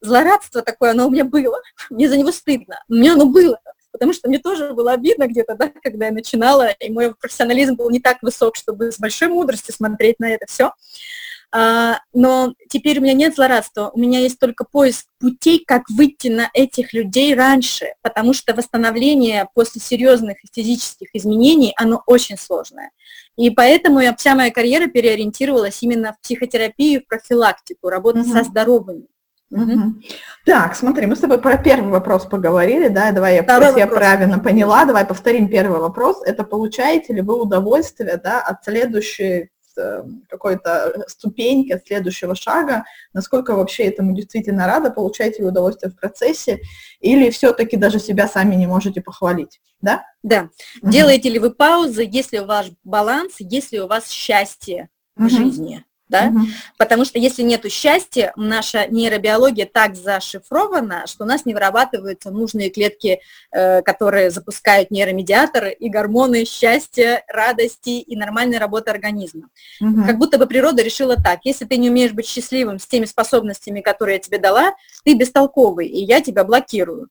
злорадство 0.00 0.62
такое, 0.62 0.90
оно 0.90 1.06
у 1.06 1.10
меня 1.10 1.24
было, 1.24 1.60
мне 1.90 2.08
за 2.08 2.16
него 2.16 2.32
стыдно, 2.32 2.82
у 2.88 2.94
меня 2.94 3.14
оно 3.14 3.26
было, 3.26 3.58
потому 3.92 4.12
что 4.12 4.28
мне 4.28 4.38
тоже 4.38 4.72
было 4.74 4.92
обидно 4.92 5.26
где-то, 5.26 5.54
да, 5.54 5.72
когда 5.82 6.06
я 6.06 6.12
начинала, 6.12 6.70
и 6.70 6.90
мой 6.90 7.14
профессионализм 7.14 7.76
был 7.76 7.90
не 7.90 8.00
так 8.00 8.18
высок, 8.22 8.56
чтобы 8.56 8.92
с 8.92 8.98
большой 8.98 9.28
мудростью 9.28 9.74
смотреть 9.74 10.18
на 10.20 10.30
это 10.30 10.46
все. 10.46 10.72
А, 11.56 12.00
но 12.12 12.52
теперь 12.68 12.98
у 12.98 13.02
меня 13.02 13.12
нет 13.12 13.36
злорадства, 13.36 13.92
у 13.94 13.98
меня 14.00 14.18
есть 14.18 14.40
только 14.40 14.64
поиск 14.64 15.06
путей, 15.20 15.62
как 15.64 15.88
выйти 15.88 16.26
на 16.26 16.50
этих 16.52 16.92
людей 16.92 17.32
раньше, 17.36 17.94
потому 18.02 18.32
что 18.32 18.54
восстановление 18.54 19.48
после 19.54 19.80
серьезных 19.80 20.38
физических 20.52 21.10
изменений, 21.12 21.72
оно 21.76 22.02
очень 22.06 22.36
сложное. 22.36 22.90
И 23.36 23.50
поэтому 23.50 24.00
я, 24.00 24.16
вся 24.16 24.34
моя 24.34 24.50
карьера 24.50 24.88
переориентировалась 24.88 25.80
именно 25.80 26.14
в 26.14 26.20
психотерапию, 26.20 27.02
в 27.02 27.06
профилактику, 27.06 27.88
работу 27.88 28.20
угу. 28.20 28.32
со 28.32 28.42
здоровыми. 28.42 29.06
Угу. 29.52 30.02
Так, 30.46 30.74
смотри, 30.74 31.06
мы 31.06 31.14
с 31.14 31.20
тобой 31.20 31.40
про 31.40 31.56
первый 31.56 31.92
вопрос 31.92 32.24
поговорили, 32.24 32.88
да, 32.88 33.12
давай 33.12 33.36
я, 33.36 33.44
Второй 33.44 33.78
я 33.78 33.86
правильно 33.86 34.40
поняла, 34.40 34.84
давай 34.86 35.06
повторим 35.06 35.48
первый 35.48 35.78
вопрос. 35.78 36.20
Это 36.24 36.42
получаете 36.42 37.12
ли 37.12 37.20
вы 37.20 37.40
удовольствие, 37.40 38.16
да, 38.16 38.40
от 38.40 38.64
следующей 38.64 39.50
какой-то 40.28 41.04
ступеньки 41.08 41.72
от 41.72 41.86
следующего 41.86 42.34
шага, 42.34 42.84
насколько 43.12 43.54
вообще 43.54 43.84
этому 43.84 44.14
действительно 44.14 44.66
рада, 44.66 44.90
получаете 44.90 45.42
ли 45.42 45.48
удовольствие 45.48 45.90
в 45.90 45.96
процессе, 45.96 46.60
или 47.00 47.30
все-таки 47.30 47.76
даже 47.76 47.98
себя 47.98 48.28
сами 48.28 48.54
не 48.54 48.66
можете 48.66 49.00
похвалить, 49.00 49.60
да? 49.80 50.04
Да. 50.22 50.50
Угу. 50.82 50.90
Делаете 50.90 51.28
ли 51.28 51.38
вы 51.38 51.50
паузы, 51.50 52.08
если 52.10 52.38
у 52.38 52.46
вас 52.46 52.66
баланс, 52.84 53.34
если 53.38 53.78
у 53.78 53.86
вас 53.86 54.08
счастье 54.08 54.88
угу. 55.16 55.26
в 55.26 55.30
жизни? 55.30 55.84
Да? 56.08 56.28
Угу. 56.28 56.46
Потому 56.78 57.04
что 57.04 57.18
если 57.18 57.42
нет 57.42 57.64
счастья, 57.70 58.32
наша 58.36 58.86
нейробиология 58.88 59.66
так 59.66 59.94
зашифрована, 59.94 61.06
что 61.06 61.24
у 61.24 61.26
нас 61.26 61.46
не 61.46 61.54
вырабатываются 61.54 62.30
нужные 62.30 62.70
клетки, 62.70 63.20
э, 63.52 63.82
которые 63.82 64.30
запускают 64.30 64.90
нейромедиаторы 64.90 65.72
и 65.72 65.88
гормоны 65.88 66.44
счастья, 66.44 67.24
радости 67.28 68.00
и 68.00 68.16
нормальной 68.16 68.58
работы 68.58 68.90
организма. 68.90 69.48
Угу. 69.80 70.04
Как 70.04 70.18
будто 70.18 70.38
бы 70.38 70.46
природа 70.46 70.82
решила 70.82 71.16
так, 71.16 71.40
если 71.44 71.64
ты 71.64 71.76
не 71.78 71.88
умеешь 71.88 72.12
быть 72.12 72.26
счастливым 72.26 72.78
с 72.78 72.86
теми 72.86 73.06
способностями, 73.06 73.80
которые 73.80 74.16
я 74.16 74.20
тебе 74.20 74.38
дала, 74.38 74.74
ты 75.04 75.14
бестолковый, 75.14 75.86
и 75.86 76.04
я 76.04 76.20
тебя 76.20 76.44
блокирую. 76.44 77.08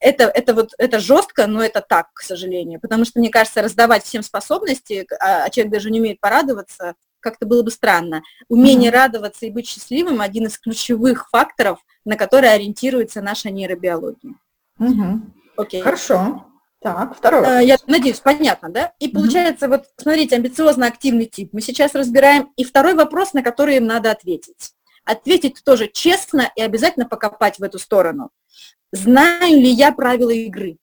Это, 0.00 0.24
это 0.24 0.54
вот 0.54 0.70
это 0.78 1.00
жестко, 1.00 1.46
но 1.46 1.62
это 1.62 1.80
так, 1.80 2.08
к 2.12 2.20
сожалению, 2.20 2.80
потому 2.80 3.04
что, 3.04 3.18
мне 3.18 3.30
кажется, 3.30 3.62
раздавать 3.62 4.04
всем 4.04 4.22
способности, 4.22 5.06
а, 5.18 5.44
а 5.44 5.50
человек 5.50 5.72
даже 5.72 5.90
не 5.90 5.98
умеет 5.98 6.20
порадоваться, 6.20 6.94
как-то 7.20 7.46
было 7.46 7.62
бы 7.62 7.70
странно. 7.70 8.22
Умение 8.48 8.90
mm-hmm. 8.90 8.94
радоваться 8.94 9.46
и 9.46 9.50
быть 9.50 9.68
счастливым– 9.68 10.20
один 10.22 10.46
из 10.46 10.58
ключевых 10.58 11.28
факторов, 11.30 11.78
на 12.04 12.16
которые 12.16 12.52
ориентируется 12.52 13.20
наша 13.20 13.50
нейробиология. 13.50 14.34
Mm-hmm. 14.78 15.20
Окей. 15.56 15.82
Хорошо. 15.82 16.44
Так, 16.80 17.16
второй 17.16 17.40
вопрос. 17.40 17.62
Я 17.62 17.76
надеюсь, 17.86 18.20
понятно, 18.20 18.68
да? 18.68 18.92
И 19.00 19.08
получается, 19.08 19.66
mm-hmm. 19.66 19.70
вот, 19.70 19.86
смотрите, 19.96 20.36
амбициозно-активный 20.36 21.26
тип 21.26 21.50
мы 21.52 21.60
сейчас 21.60 21.94
разбираем. 21.94 22.52
И 22.56 22.64
второй 22.64 22.94
вопрос, 22.94 23.32
на 23.32 23.42
который 23.42 23.76
им 23.76 23.86
надо 23.86 24.12
ответить. 24.12 24.74
Ответить 25.04 25.62
тоже 25.64 25.88
честно 25.88 26.52
и 26.54 26.62
обязательно 26.62 27.06
покопать 27.06 27.58
в 27.58 27.62
эту 27.62 27.78
сторону. 27.78 28.30
Знаю 28.92 29.54
ли 29.54 29.70
я 29.70 29.92
правила 29.92 30.30
игры? 30.30 30.78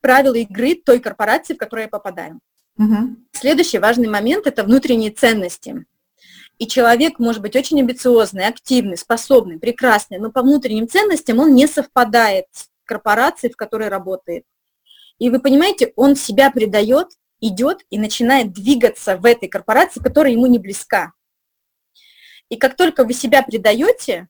Правила 0.00 0.34
игры 0.34 0.74
той 0.74 1.00
корпорации, 1.00 1.54
в 1.54 1.58
которую 1.58 1.84
я 1.84 1.88
попадаю. 1.88 2.40
Угу. 2.78 3.16
Следующий 3.32 3.78
важный 3.78 4.08
момент– 4.08 4.46
это 4.48 4.64
внутренние 4.64 5.10
ценности. 5.10 5.84
И 6.58 6.66
человек 6.66 7.18
может 7.18 7.42
быть 7.42 7.56
очень 7.56 7.80
амбициозный, 7.80 8.46
активный, 8.46 8.96
способный, 8.96 9.58
прекрасный, 9.58 10.18
но 10.18 10.30
по 10.30 10.42
внутренним 10.42 10.88
ценностям 10.88 11.38
он 11.38 11.54
не 11.54 11.66
совпадает 11.66 12.46
с 12.52 12.68
корпорацией, 12.84 13.52
в 13.52 13.56
которой 13.56 13.88
работает. 13.88 14.44
И 15.18 15.28
вы 15.30 15.40
понимаете, 15.40 15.92
он 15.96 16.16
себя 16.16 16.50
предает, 16.50 17.08
идет 17.40 17.84
и 17.90 17.98
начинает 17.98 18.52
двигаться 18.52 19.16
в 19.16 19.24
этой 19.24 19.48
корпорации, 19.48 20.00
которая 20.00 20.32
ему 20.32 20.46
не 20.46 20.58
близка. 20.58 21.12
И 22.48 22.56
как 22.56 22.76
только 22.76 23.04
вы 23.04 23.12
себя 23.12 23.42
предаете, 23.42 24.28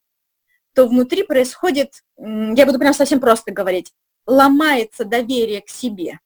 то 0.74 0.86
внутри 0.86 1.24
происходит, 1.24 2.02
я 2.16 2.66
буду 2.66 2.78
прям 2.78 2.94
совсем 2.94 3.20
просто 3.20 3.52
говорить, 3.52 3.92
ломается 4.26 5.04
доверие 5.04 5.60
к 5.60 5.68
себе 5.68 6.20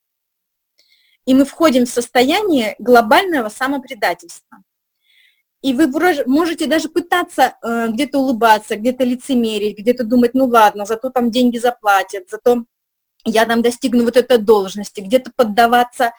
и 1.26 1.34
мы 1.34 1.44
входим 1.44 1.84
в 1.84 1.90
состояние 1.90 2.76
глобального 2.78 3.48
самопредательства. 3.48 4.62
И 5.60 5.74
вы 5.74 5.88
можете 6.26 6.66
даже 6.66 6.88
пытаться 6.88 7.56
э, 7.62 7.88
где-то 7.88 8.18
улыбаться, 8.18 8.76
где-то 8.76 9.02
лицемерить, 9.04 9.78
где-то 9.78 10.04
думать, 10.04 10.34
ну 10.34 10.46
ладно, 10.46 10.86
зато 10.86 11.10
там 11.10 11.30
деньги 11.30 11.58
заплатят, 11.58 12.30
зато 12.30 12.64
я 13.24 13.44
там 13.46 13.62
достигну 13.62 14.04
вот 14.04 14.16
этой 14.16 14.38
должности, 14.38 15.00
где-то 15.00 15.32
поддаваться 15.34 16.12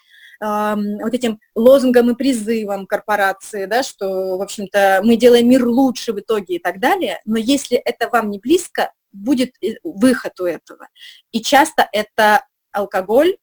э, 0.44 0.76
вот 1.02 1.14
этим 1.14 1.40
лозунгам 1.56 2.10
и 2.10 2.16
призывам 2.16 2.86
корпорации, 2.86 3.66
да, 3.68 3.84
что, 3.84 4.38
в 4.38 4.42
общем-то, 4.42 5.02
мы 5.04 5.16
делаем 5.16 5.48
мир 5.48 5.66
лучше 5.66 6.12
в 6.12 6.20
итоге 6.20 6.56
и 6.56 6.60
так 6.60 6.82
далее, 6.82 7.22
но 7.24 7.38
если 7.38 7.78
это 7.78 8.10
вам 8.10 8.30
не 8.32 8.40
близко, 8.40 8.92
будет 9.14 9.52
э, 9.64 9.76
выход 9.84 10.38
у 10.42 10.46
этого. 10.46 10.90
И 11.32 11.42
часто 11.42 11.88
это 11.94 12.46
алкоголь, 12.74 13.38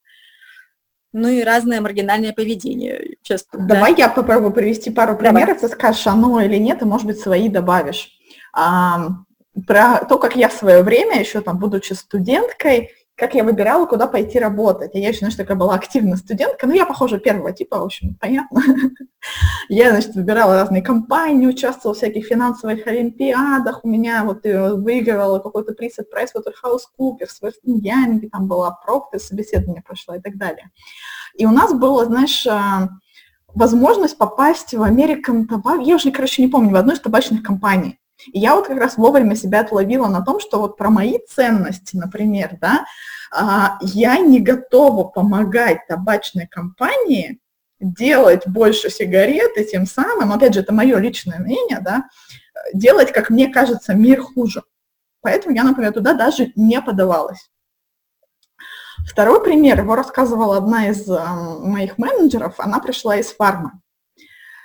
ну 1.14 1.28
и 1.28 1.42
разное 1.42 1.80
маргинальное 1.80 2.32
поведение. 2.32 3.16
Часто, 3.22 3.56
Давай 3.56 3.94
да? 3.94 4.02
я 4.02 4.08
попробую 4.08 4.52
привести 4.52 4.90
пару 4.90 5.16
примеров, 5.16 5.60
Давай. 5.60 5.60
ты 5.60 5.68
скажешь, 5.68 6.06
оно 6.08 6.40
или 6.40 6.56
нет, 6.56 6.82
и, 6.82 6.84
может 6.84 7.06
быть, 7.06 7.20
свои 7.20 7.48
добавишь. 7.48 8.10
А, 8.52 9.10
про 9.66 10.04
то, 10.08 10.18
как 10.18 10.34
я 10.34 10.48
в 10.48 10.52
свое 10.52 10.82
время, 10.82 11.20
еще 11.20 11.40
там, 11.40 11.58
будучи 11.58 11.92
студенткой, 11.92 12.90
как 13.16 13.34
я 13.34 13.44
выбирала, 13.44 13.86
куда 13.86 14.08
пойти 14.08 14.38
работать. 14.38 14.90
Я 14.94 15.08
еще, 15.08 15.20
значит, 15.20 15.38
такая 15.38 15.56
была 15.56 15.74
активная 15.74 16.16
студентка, 16.16 16.66
ну, 16.66 16.74
я, 16.74 16.84
похоже, 16.84 17.20
первого 17.20 17.52
типа, 17.52 17.78
в 17.78 17.84
общем, 17.84 18.16
понятно. 18.20 18.62
Я, 19.68 19.90
значит, 19.90 20.14
выбирала 20.14 20.60
разные 20.60 20.82
компании, 20.82 21.46
участвовала 21.46 21.94
в 21.94 21.96
всяких 21.96 22.26
финансовых 22.26 22.86
олимпиадах, 22.86 23.84
у 23.84 23.88
меня 23.88 24.24
вот 24.24 24.44
э, 24.44 24.74
выигрывала 24.74 25.38
какой-то 25.38 25.72
приз 25.72 25.98
от 25.98 26.12
PricewaterhouseCoopers, 26.12 27.40
West 27.42 27.64
Young, 27.66 28.28
там 28.30 28.46
была 28.48 28.78
Procter, 28.86 29.18
собеседование 29.18 29.82
прошла 29.82 30.16
и 30.16 30.20
так 30.20 30.36
далее. 30.36 30.70
И 31.36 31.46
у 31.46 31.50
нас 31.50 31.72
было, 31.72 32.04
знаешь, 32.04 32.46
а, 32.46 32.90
возможность 33.54 34.18
попасть 34.18 34.74
в 34.74 34.82
American 34.82 35.46
Tobacco, 35.46 35.82
я 35.82 35.96
уже, 35.96 36.10
короче, 36.10 36.42
не 36.42 36.48
помню, 36.48 36.72
в 36.72 36.76
одну 36.76 36.92
из 36.92 37.00
табачных 37.00 37.42
компаний. 37.42 37.98
И 38.32 38.38
я 38.38 38.54
вот 38.54 38.66
как 38.66 38.78
раз 38.78 38.96
вовремя 38.96 39.36
себя 39.36 39.60
отловила 39.60 40.06
на 40.06 40.24
том, 40.24 40.40
что 40.40 40.58
вот 40.58 40.76
про 40.76 40.90
мои 40.90 41.18
ценности, 41.28 41.96
например, 41.96 42.56
да, 42.60 42.84
а, 43.30 43.78
я 43.80 44.18
не 44.18 44.40
готова 44.40 45.04
помогать 45.04 45.86
табачной 45.88 46.46
компании 46.46 47.40
делать 47.80 48.46
больше 48.46 48.88
сигарет 48.88 49.56
и 49.56 49.64
тем 49.64 49.86
самым, 49.86 50.32
опять 50.32 50.54
же, 50.54 50.60
это 50.60 50.72
мое 50.72 50.98
личное 50.98 51.38
мнение, 51.38 51.80
да, 51.80 52.04
делать, 52.72 53.12
как 53.12 53.30
мне 53.30 53.48
кажется, 53.48 53.94
мир 53.94 54.22
хуже. 54.22 54.62
Поэтому 55.20 55.54
я, 55.54 55.64
например, 55.64 55.92
туда 55.92 56.14
даже 56.14 56.52
не 56.54 56.80
подавалась. 56.80 57.50
Второй 59.06 59.42
пример, 59.42 59.80
его 59.80 59.96
рассказывала 59.96 60.56
одна 60.56 60.88
из 60.88 61.06
моих 61.06 61.98
менеджеров, 61.98 62.54
она 62.58 62.78
пришла 62.78 63.16
из 63.16 63.32
фармы. 63.32 63.72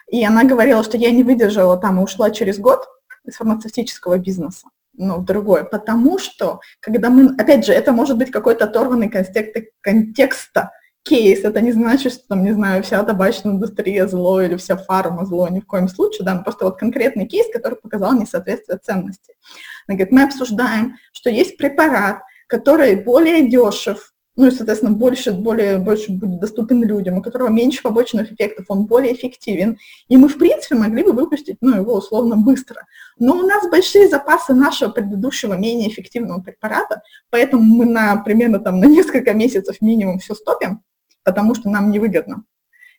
И 0.08 0.24
она 0.24 0.44
говорила, 0.44 0.84
что 0.84 0.98
я 0.98 1.12
не 1.12 1.24
выдержала 1.24 1.78
там 1.78 2.00
и 2.00 2.04
ушла 2.04 2.32
через 2.32 2.58
год, 2.58 2.86
из 3.26 3.36
фармацевтического 3.36 4.18
бизнеса. 4.18 4.68
ну, 4.94 5.22
другое, 5.22 5.64
потому 5.64 6.20
что, 6.20 6.60
когда 6.82 7.10
мы, 7.10 7.34
опять 7.38 7.66
же, 7.66 7.74
это 7.74 7.92
может 7.94 8.18
быть 8.18 8.32
какой-то 8.32 8.66
оторванный 8.66 9.10
контекст, 9.10 9.56
контекста, 9.82 10.72
кейс, 11.04 11.44
это 11.44 11.62
не 11.62 11.72
значит, 11.72 12.14
что, 12.14 12.28
там, 12.28 12.44
не 12.44 12.52
знаю, 12.52 12.84
вся 12.84 13.04
табачная 13.04 13.54
индустрия 13.54 14.08
зло 14.08 14.42
или 14.42 14.58
вся 14.58 14.78
фарма 14.78 15.26
зло, 15.26 15.48
ни 15.48 15.60
в 15.60 15.66
коем 15.66 15.88
случае, 15.88 16.26
да, 16.26 16.36
но 16.36 16.44
просто 16.44 16.66
вот 16.66 16.78
конкретный 16.78 17.26
кейс, 17.26 17.48
который 17.52 17.76
показал 17.76 18.14
несоответствие 18.14 18.78
ценностей. 18.78 19.34
Она 19.88 19.98
говорит, 19.98 20.12
мы 20.12 20.24
обсуждаем, 20.24 20.98
что 21.14 21.30
есть 21.30 21.58
препарат, 21.58 22.22
который 22.48 22.96
более 22.96 23.50
дешев, 23.50 24.14
ну 24.40 24.48
и, 24.48 24.52
соответственно, 24.52 24.94
больше, 24.94 25.34
более, 25.34 25.80
больше 25.80 26.14
будет 26.14 26.40
доступен 26.40 26.82
людям, 26.82 27.18
у 27.18 27.22
которого 27.22 27.50
меньше 27.50 27.84
побочных 27.84 28.32
эффектов, 28.32 28.68
он 28.70 28.86
более 28.86 29.14
эффективен, 29.14 29.78
и 30.08 30.16
мы, 30.16 30.30
в 30.30 30.38
принципе, 30.38 30.76
могли 30.76 31.04
бы 31.04 31.12
выпустить, 31.12 31.58
ну, 31.60 31.76
его 31.76 31.96
условно 31.96 32.38
быстро. 32.38 32.86
Но 33.18 33.36
у 33.36 33.42
нас 33.46 33.70
большие 33.70 34.08
запасы 34.08 34.54
нашего 34.54 34.92
предыдущего 34.92 35.56
менее 35.56 35.90
эффективного 35.90 36.40
препарата, 36.40 37.02
поэтому 37.30 37.64
мы 37.64 37.86
на 37.86 38.16
примерно 38.16 38.60
там 38.60 38.80
на 38.80 38.86
несколько 38.86 39.34
месяцев 39.34 39.76
минимум 39.82 40.20
все 40.20 40.36
стопим, 40.36 40.84
потому 41.26 41.54
что 41.54 41.70
нам 41.70 41.92
невыгодно. 41.92 42.46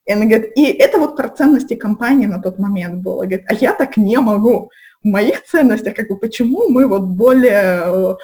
И 0.04 0.12
она 0.12 0.26
говорит, 0.26 0.52
и 0.56 0.66
это 0.66 0.98
вот 0.98 1.16
про 1.16 1.30
ценности 1.30 1.74
компании 1.74 2.26
на 2.26 2.42
тот 2.42 2.58
момент 2.58 2.96
было. 2.96 3.24
Говорит, 3.24 3.46
а 3.48 3.54
я 3.54 3.72
так 3.72 3.96
не 3.96 4.18
могу. 4.18 4.70
В 5.02 5.06
моих 5.06 5.42
ценностях, 5.44 5.94
как 5.94 6.08
бы, 6.08 6.18
почему 6.18 6.68
мы 6.68 6.86
вот 6.86 7.04
более 7.04 7.80
э, 7.82 8.14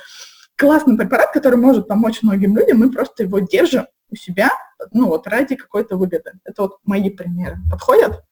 классный 0.56 0.96
препарат, 0.96 1.32
который 1.32 1.58
может 1.58 1.88
помочь 1.88 2.22
многим 2.22 2.56
людям, 2.56 2.78
мы 2.78 2.90
просто 2.90 3.24
его 3.24 3.38
держим 3.38 3.86
у 4.10 4.16
себя, 4.16 4.50
ну 4.92 5.08
вот 5.08 5.26
ради 5.26 5.56
какой-то 5.56 5.96
выгоды. 5.96 6.32
Это 6.44 6.62
вот 6.62 6.78
мои 6.84 7.10
примеры. 7.10 7.58
Подходят? 7.70 8.24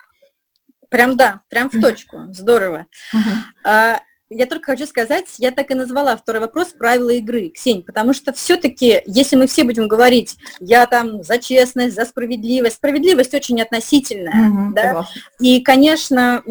Прям 0.88 1.16
да, 1.16 1.42
прям 1.48 1.70
в 1.70 1.80
точку. 1.80 2.32
Здорово. 2.32 2.86
Uh-huh. 3.12 3.18
А, 3.64 4.00
я 4.30 4.46
только 4.46 4.72
хочу 4.72 4.86
сказать, 4.86 5.26
я 5.38 5.50
так 5.50 5.70
и 5.70 5.74
назвала 5.74 6.16
второй 6.16 6.40
вопрос 6.40 6.68
правила 6.68 7.10
игры, 7.10 7.50
Ксень, 7.50 7.82
потому 7.82 8.14
что 8.14 8.32
все-таки, 8.32 9.02
если 9.06 9.36
мы 9.36 9.46
все 9.46 9.64
будем 9.64 9.86
говорить, 9.86 10.36
я 10.60 10.86
там 10.86 11.22
за 11.22 11.38
честность, 11.38 11.94
за 11.94 12.04
справедливость, 12.04 12.76
справедливость 12.76 13.34
очень 13.34 13.60
относительная, 13.60 14.50
угу, 14.50 14.74
да, 14.74 14.82
согласна. 14.82 15.20
и, 15.40 15.60
конечно, 15.60 16.42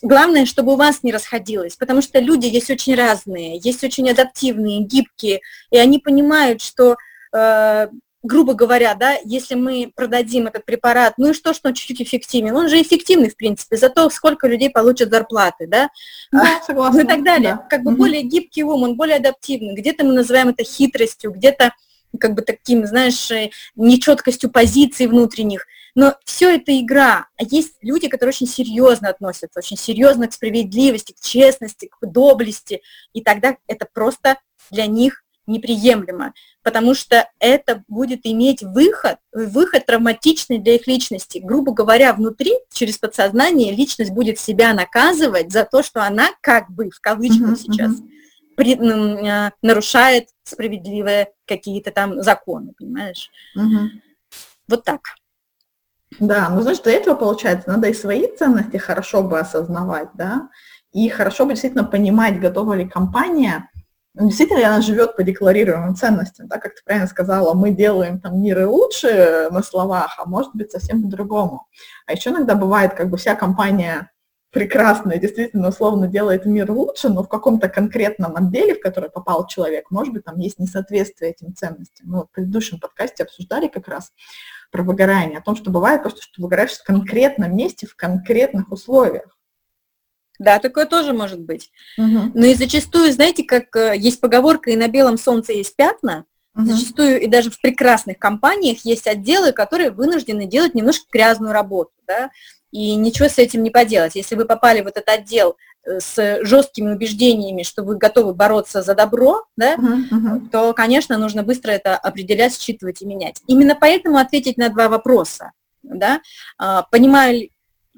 главное, 0.00 0.46
чтобы 0.46 0.72
у 0.72 0.76
вас 0.76 1.02
не 1.02 1.12
расходилось, 1.12 1.76
потому 1.76 2.02
что 2.02 2.18
люди 2.18 2.46
есть 2.46 2.70
очень 2.70 2.94
разные, 2.94 3.58
есть 3.58 3.84
очень 3.84 4.10
адаптивные, 4.10 4.80
гибкие, 4.80 5.40
и 5.70 5.76
они 5.76 5.98
понимают, 5.98 6.62
что 6.62 6.96
э, 7.34 7.88
грубо 8.22 8.54
говоря, 8.54 8.94
да, 8.94 9.16
если 9.24 9.54
мы 9.54 9.92
продадим 9.94 10.46
этот 10.46 10.64
препарат, 10.64 11.14
ну 11.16 11.30
и 11.30 11.32
что, 11.32 11.52
что 11.52 11.68
он 11.68 11.74
чуть-чуть 11.74 12.02
эффективен? 12.02 12.54
Он 12.54 12.68
же 12.68 12.80
эффективный, 12.80 13.30
в 13.30 13.36
принципе, 13.36 13.76
за 13.76 13.88
то, 13.88 14.08
сколько 14.10 14.46
людей 14.46 14.70
получат 14.70 15.10
зарплаты, 15.10 15.66
да, 15.66 15.90
да 16.30 16.60
согласна, 16.64 17.00
ну 17.00 17.04
и 17.04 17.08
так 17.08 17.24
далее. 17.24 17.54
Да. 17.56 17.66
Как 17.68 17.82
бы 17.82 17.90
угу. 17.90 17.98
более 17.98 18.22
гибкий 18.22 18.62
ум, 18.62 18.84
он 18.84 18.96
более 18.96 19.16
адаптивный. 19.16 19.74
Где-то 19.74 20.04
мы 20.04 20.12
называем 20.12 20.50
это 20.50 20.64
хитростью, 20.64 21.32
где-то 21.32 21.72
как 22.20 22.34
бы 22.34 22.42
таким, 22.42 22.86
знаешь, 22.86 23.30
э, 23.30 23.50
нечеткостью 23.74 24.50
позиций 24.50 25.06
внутренних. 25.06 25.66
Но 25.94 26.14
все 26.24 26.54
это 26.56 26.78
игра. 26.78 27.26
А 27.36 27.44
есть 27.44 27.74
люди, 27.82 28.08
которые 28.08 28.32
очень 28.32 28.46
серьезно 28.46 29.08
относятся, 29.08 29.58
очень 29.58 29.76
серьезно 29.76 30.28
к 30.28 30.32
справедливости, 30.32 31.12
к 31.12 31.20
честности, 31.20 31.90
к 31.90 32.06
доблести. 32.06 32.82
И 33.12 33.22
тогда 33.22 33.56
это 33.66 33.86
просто 33.92 34.38
для 34.70 34.86
них 34.86 35.22
неприемлемо, 35.46 36.32
потому 36.62 36.94
что 36.94 37.28
это 37.38 37.82
будет 37.88 38.20
иметь 38.24 38.62
выход, 38.62 39.16
выход 39.32 39.86
травматичный 39.86 40.58
для 40.58 40.74
их 40.76 40.86
личности. 40.86 41.38
Грубо 41.38 41.72
говоря, 41.72 42.12
внутри, 42.12 42.52
через 42.72 42.98
подсознание, 42.98 43.74
личность 43.74 44.12
будет 44.12 44.38
себя 44.38 44.72
наказывать 44.72 45.52
за 45.52 45.64
то, 45.64 45.82
что 45.82 46.02
она 46.02 46.28
как 46.40 46.70
бы, 46.70 46.90
в 46.90 47.00
кавычках 47.00 47.52
uh-huh, 47.52 47.56
сейчас, 47.56 47.92
uh-huh. 47.92 48.08
При, 48.54 48.74
э, 48.76 49.50
нарушает 49.62 50.28
справедливые 50.44 51.28
какие-то 51.46 51.90
там 51.90 52.22
законы, 52.22 52.74
понимаешь? 52.78 53.30
Uh-huh. 53.56 53.88
Вот 54.68 54.84
так. 54.84 55.00
Да, 56.20 56.50
ну 56.50 56.60
значит, 56.60 56.84
для 56.84 56.92
этого, 56.92 57.14
получается, 57.14 57.70
надо 57.70 57.88
и 57.88 57.94
свои 57.94 58.26
ценности 58.36 58.76
хорошо 58.76 59.22
бы 59.22 59.38
осознавать, 59.38 60.10
да, 60.14 60.50
и 60.92 61.08
хорошо 61.08 61.46
бы 61.46 61.52
действительно 61.52 61.84
понимать, 61.84 62.38
готова 62.38 62.74
ли 62.74 62.86
компания 62.86 63.70
ну, 64.14 64.28
действительно 64.28 64.66
она 64.66 64.82
живет 64.82 65.16
по 65.16 65.22
декларируемым 65.22 65.96
ценностям, 65.96 66.46
да, 66.46 66.58
как 66.58 66.74
ты 66.74 66.82
правильно 66.84 67.08
сказала, 67.08 67.54
мы 67.54 67.70
делаем 67.70 68.20
там 68.20 68.42
миры 68.42 68.66
лучше 68.66 69.48
на 69.50 69.62
словах, 69.62 70.16
а 70.18 70.26
может 70.26 70.54
быть 70.54 70.70
совсем 70.70 71.02
по-другому. 71.02 71.66
А 72.06 72.12
еще 72.12 72.30
иногда 72.30 72.54
бывает, 72.54 72.94
как 72.94 73.08
бы 73.08 73.16
вся 73.16 73.34
компания 73.34 74.10
прекрасная, 74.50 75.16
действительно, 75.16 75.68
условно 75.68 76.08
делает 76.08 76.44
мир 76.44 76.70
лучше, 76.70 77.08
но 77.08 77.22
в 77.22 77.28
каком-то 77.28 77.70
конкретном 77.70 78.36
отделе, 78.36 78.74
в 78.74 78.80
который 78.80 79.08
попал 79.08 79.46
человек, 79.46 79.90
может 79.90 80.12
быть, 80.12 80.24
там 80.24 80.38
есть 80.38 80.58
несоответствие 80.58 81.30
этим 81.30 81.54
ценностям. 81.54 82.10
Мы 82.10 82.24
в 82.24 82.30
предыдущем 82.30 82.78
подкасте 82.78 83.22
обсуждали 83.22 83.68
как 83.68 83.88
раз 83.88 84.12
про 84.70 84.82
выгорание, 84.82 85.38
о 85.38 85.42
том, 85.42 85.56
что 85.56 85.70
бывает 85.70 86.02
просто, 86.02 86.22
что 86.22 86.42
выгораешь 86.42 86.72
в 86.72 86.84
конкретном 86.84 87.56
месте, 87.56 87.86
в 87.86 87.96
конкретных 87.96 88.70
условиях. 88.70 89.38
Да, 90.38 90.58
такое 90.58 90.86
тоже 90.86 91.12
может 91.12 91.40
быть. 91.40 91.70
Угу. 91.98 92.32
Но 92.34 92.46
и 92.46 92.54
зачастую, 92.54 93.12
знаете, 93.12 93.44
как 93.44 93.74
э, 93.76 93.94
есть 93.96 94.20
поговорка, 94.20 94.70
и 94.70 94.76
на 94.76 94.88
белом 94.88 95.18
солнце 95.18 95.52
есть 95.52 95.76
пятна, 95.76 96.24
угу. 96.54 96.66
зачастую 96.66 97.20
и 97.20 97.26
даже 97.26 97.50
в 97.50 97.60
прекрасных 97.60 98.18
компаниях 98.18 98.84
есть 98.84 99.06
отделы, 99.06 99.52
которые 99.52 99.90
вынуждены 99.90 100.46
делать 100.46 100.74
немножко 100.74 101.04
грязную 101.12 101.52
работу, 101.52 101.92
да, 102.06 102.30
и 102.70 102.94
ничего 102.94 103.28
с 103.28 103.38
этим 103.38 103.62
не 103.62 103.70
поделать. 103.70 104.14
Если 104.14 104.34
вы 104.34 104.46
попали 104.46 104.80
в 104.80 104.86
этот 104.86 105.08
отдел 105.08 105.56
э, 105.84 106.00
с 106.00 106.38
жесткими 106.42 106.92
убеждениями, 106.94 107.62
что 107.62 107.82
вы 107.82 107.96
готовы 107.96 108.34
бороться 108.34 108.82
за 108.82 108.94
добро, 108.94 109.44
да, 109.56 109.74
uh-huh, 109.74 110.10
uh-huh. 110.10 110.48
то, 110.50 110.72
конечно, 110.72 111.18
нужно 111.18 111.42
быстро 111.42 111.70
это 111.70 111.96
определять, 111.96 112.58
считывать 112.58 113.02
и 113.02 113.06
менять. 113.06 113.42
Именно 113.46 113.76
поэтому 113.78 114.16
ответить 114.16 114.56
на 114.56 114.70
два 114.70 114.88
вопроса. 114.88 115.52
Да? 115.82 116.20
А, 116.58 116.82
понимаю 116.82 117.48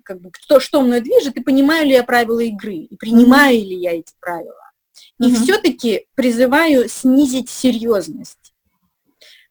как 0.05 0.21
бы, 0.21 0.31
кто, 0.31 0.61
что 0.61 0.81
мной 0.81 1.01
движет, 1.01 1.37
и 1.37 1.41
понимаю 1.41 1.87
ли 1.87 1.93
я 1.93 2.05
правила 2.05 2.41
игры, 2.41 2.77
и 2.77 2.97
принимаю 2.97 3.57
mm-hmm. 3.57 3.65
ли 3.65 3.77
я 3.77 3.99
эти 3.99 4.13
правила. 4.21 4.55
И 5.19 5.25
mm-hmm. 5.25 5.43
все-таки 5.43 6.07
призываю 6.15 6.89
снизить 6.89 7.51
серьезность. 7.51 8.55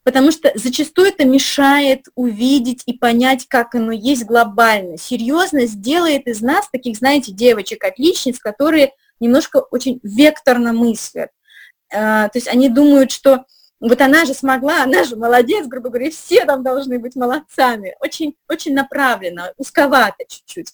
Потому 0.03 0.31
что 0.31 0.51
зачастую 0.55 1.09
это 1.09 1.25
мешает 1.25 2.05
увидеть 2.15 2.83
и 2.85 2.93
понять, 2.93 3.47
как 3.47 3.73
оно 3.73 3.93
есть 3.93 4.25
глобально. 4.25 4.97
Серьезность 4.97 5.79
делает 5.79 6.27
из 6.27 6.41
нас 6.41 6.67
таких, 6.69 6.97
знаете, 6.97 7.31
девочек-отличниц, 7.31 8.39
которые 8.39 8.91
немножко 9.21 9.61
очень 9.71 10.01
векторно 10.03 10.73
мыслят. 10.73 11.29
А, 11.93 12.27
то 12.27 12.37
есть 12.37 12.49
они 12.49 12.67
думают, 12.67 13.11
что 13.11 13.45
вот 13.89 13.99
она 13.99 14.23
же 14.23 14.33
смогла, 14.33 14.83
она 14.83 15.03
же 15.03 15.17
молодец, 15.17 15.67
грубо 15.67 15.89
говоря, 15.89 16.09
все 16.09 16.45
там 16.45 16.63
должны 16.63 16.99
быть 16.99 17.17
молодцами. 17.17 17.95
Очень, 17.99 18.37
очень 18.47 18.73
направленно, 18.73 19.51
узковато 19.57 20.23
чуть-чуть. 20.25 20.73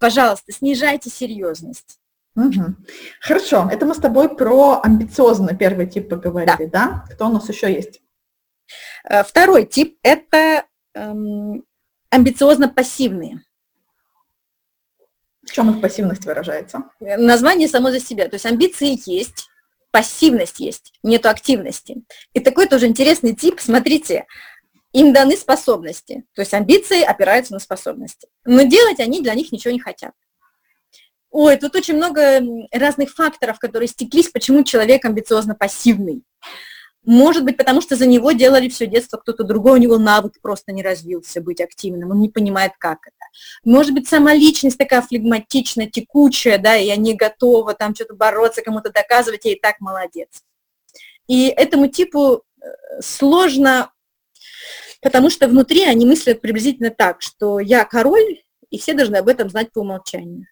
Пожалуйста, 0.00 0.52
снижайте 0.52 1.08
серьезность. 1.08 2.00
Угу. 2.34 2.74
Хорошо, 3.20 3.68
это 3.70 3.86
мы 3.86 3.94
с 3.94 3.98
тобой 3.98 4.34
про 4.34 4.80
амбициозный 4.82 5.56
первый 5.56 5.86
тип 5.86 6.08
поговорили, 6.08 6.66
да? 6.66 7.04
да? 7.06 7.14
Кто 7.14 7.28
у 7.28 7.32
нас 7.32 7.48
еще 7.48 7.72
есть? 7.72 8.00
Э, 9.08 9.22
второй 9.22 9.64
тип– 9.64 9.96
это 10.02 10.64
эм, 10.94 11.64
амбициозно-пассивные. 12.10 13.38
В 15.46 15.52
чем 15.52 15.70
их 15.70 15.80
пассивность 15.80 16.24
выражается? 16.24 16.90
Название 16.98 17.68
само 17.68 17.92
за 17.92 18.00
себя. 18.00 18.28
То 18.28 18.34
есть 18.34 18.46
амбиции 18.46 18.98
есть, 19.08 19.48
пассивность 19.90 20.60
есть, 20.60 20.92
нету 21.02 21.28
активности. 21.28 22.02
И 22.32 22.40
такой 22.40 22.66
тоже 22.66 22.86
интересный 22.86 23.34
тип, 23.34 23.60
смотрите, 23.60 24.26
им 24.92 25.12
даны 25.12 25.36
способности, 25.36 26.24
то 26.34 26.42
есть 26.42 26.54
амбиции 26.54 27.02
опираются 27.02 27.52
на 27.52 27.58
способности, 27.58 28.28
но 28.44 28.62
делать 28.62 29.00
они 29.00 29.20
для 29.20 29.34
них 29.34 29.52
ничего 29.52 29.72
не 29.72 29.80
хотят. 29.80 30.12
Ой, 31.30 31.56
тут 31.56 31.76
очень 31.76 31.94
много 31.94 32.40
разных 32.72 33.10
факторов, 33.10 33.58
которые 33.58 33.88
стеклись, 33.88 34.30
почему 34.30 34.64
человек 34.64 35.04
амбициозно 35.04 35.54
пассивный. 35.54 36.22
Может 37.04 37.44
быть, 37.44 37.56
потому 37.56 37.80
что 37.80 37.96
за 37.96 38.06
него 38.06 38.32
делали 38.32 38.68
все 38.68 38.86
детство 38.86 39.16
кто-то 39.16 39.44
другой, 39.44 39.78
у 39.78 39.82
него 39.82 39.98
навык 39.98 40.34
просто 40.42 40.72
не 40.72 40.82
развился 40.82 41.40
быть 41.40 41.60
активным, 41.60 42.10
он 42.10 42.20
не 42.20 42.28
понимает, 42.28 42.72
как 42.78 42.98
это. 43.06 43.16
Может 43.64 43.94
быть, 43.94 44.08
сама 44.08 44.34
личность 44.34 44.78
такая 44.78 45.02
флегматичная, 45.02 45.86
текучая, 45.86 46.58
да, 46.58 46.76
и 46.76 46.86
я 46.86 46.96
не 46.96 47.14
готова 47.14 47.74
там 47.74 47.94
что-то 47.94 48.14
бороться, 48.14 48.62
кому-то 48.62 48.90
доказывать, 48.92 49.44
я 49.44 49.52
и 49.52 49.60
так 49.60 49.80
молодец. 49.80 50.42
И 51.28 51.48
этому 51.48 51.88
типу 51.88 52.42
э, 52.60 53.00
сложно, 53.00 53.92
потому 55.00 55.30
что 55.30 55.46
внутри 55.46 55.84
они 55.84 56.04
мыслят 56.04 56.40
приблизительно 56.40 56.90
так, 56.90 57.22
что 57.22 57.60
я 57.60 57.84
король, 57.84 58.42
и 58.70 58.78
все 58.78 58.94
должны 58.94 59.16
об 59.16 59.28
этом 59.28 59.48
знать 59.48 59.72
по 59.72 59.80
умолчанию. 59.80 60.46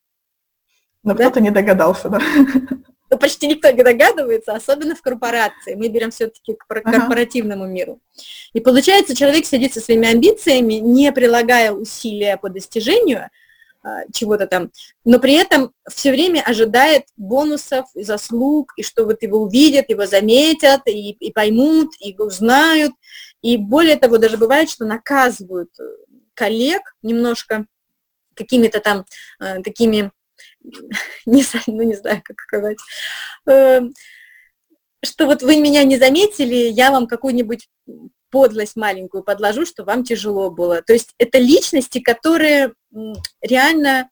Но 1.02 1.14
да? 1.14 1.24
кто-то 1.24 1.40
не 1.40 1.50
догадался, 1.50 2.08
да? 2.08 2.20
ну, 3.10 3.18
почти 3.18 3.46
никто 3.46 3.70
не 3.70 3.82
догадывается, 3.82 4.52
особенно 4.52 4.94
в 4.94 5.02
корпорации. 5.02 5.74
Мы 5.74 5.88
берем 5.88 6.10
все-таки 6.10 6.54
к 6.54 6.66
корпоративному 6.66 7.64
ага. 7.64 7.72
миру. 7.72 8.00
И 8.52 8.60
получается, 8.60 9.14
человек 9.14 9.46
сидит 9.46 9.74
со 9.74 9.80
своими 9.80 10.08
амбициями, 10.08 10.74
не 10.74 11.12
прилагая 11.12 11.72
усилия 11.72 12.36
по 12.36 12.48
достижению, 12.48 13.30
а, 13.86 14.00
чего-то 14.12 14.48
там, 14.48 14.72
но 15.04 15.20
при 15.20 15.34
этом 15.34 15.72
все 15.88 16.10
время 16.10 16.42
ожидает 16.44 17.04
бонусов 17.16 17.86
и 17.94 18.02
заслуг, 18.02 18.72
и 18.76 18.82
что 18.82 19.04
вот 19.04 19.22
его 19.22 19.38
увидят, 19.38 19.88
его 19.88 20.06
заметят, 20.06 20.80
и, 20.86 21.10
и 21.10 21.32
поймут, 21.32 21.92
и 22.00 22.12
узнают, 22.18 22.92
и 23.42 23.56
более 23.56 23.96
того, 23.96 24.18
даже 24.18 24.38
бывает, 24.38 24.70
что 24.70 24.84
наказывают 24.86 25.70
э, 25.78 25.84
коллег 26.34 26.96
немножко 27.02 27.66
какими-то 28.34 28.80
там 28.80 29.04
э, 29.38 29.62
такими, 29.62 30.10
не, 31.26 31.44
ну 31.66 31.82
не 31.82 31.94
знаю, 31.94 32.22
как 32.24 32.40
сказать, 32.40 32.78
э, 33.48 33.80
что 35.04 35.26
вот 35.26 35.42
вы 35.42 35.56
меня 35.60 35.84
не 35.84 35.98
заметили, 35.98 36.54
я 36.54 36.90
вам 36.90 37.06
какую-нибудь 37.06 37.68
подлость 38.30 38.76
маленькую 38.76 39.22
подложу, 39.22 39.64
что 39.64 39.84
вам 39.84 40.04
тяжело 40.04 40.50
было. 40.50 40.82
То 40.82 40.92
есть 40.92 41.14
это 41.18 41.38
личности, 41.38 42.00
которые 42.00 42.72
реально 43.40 44.10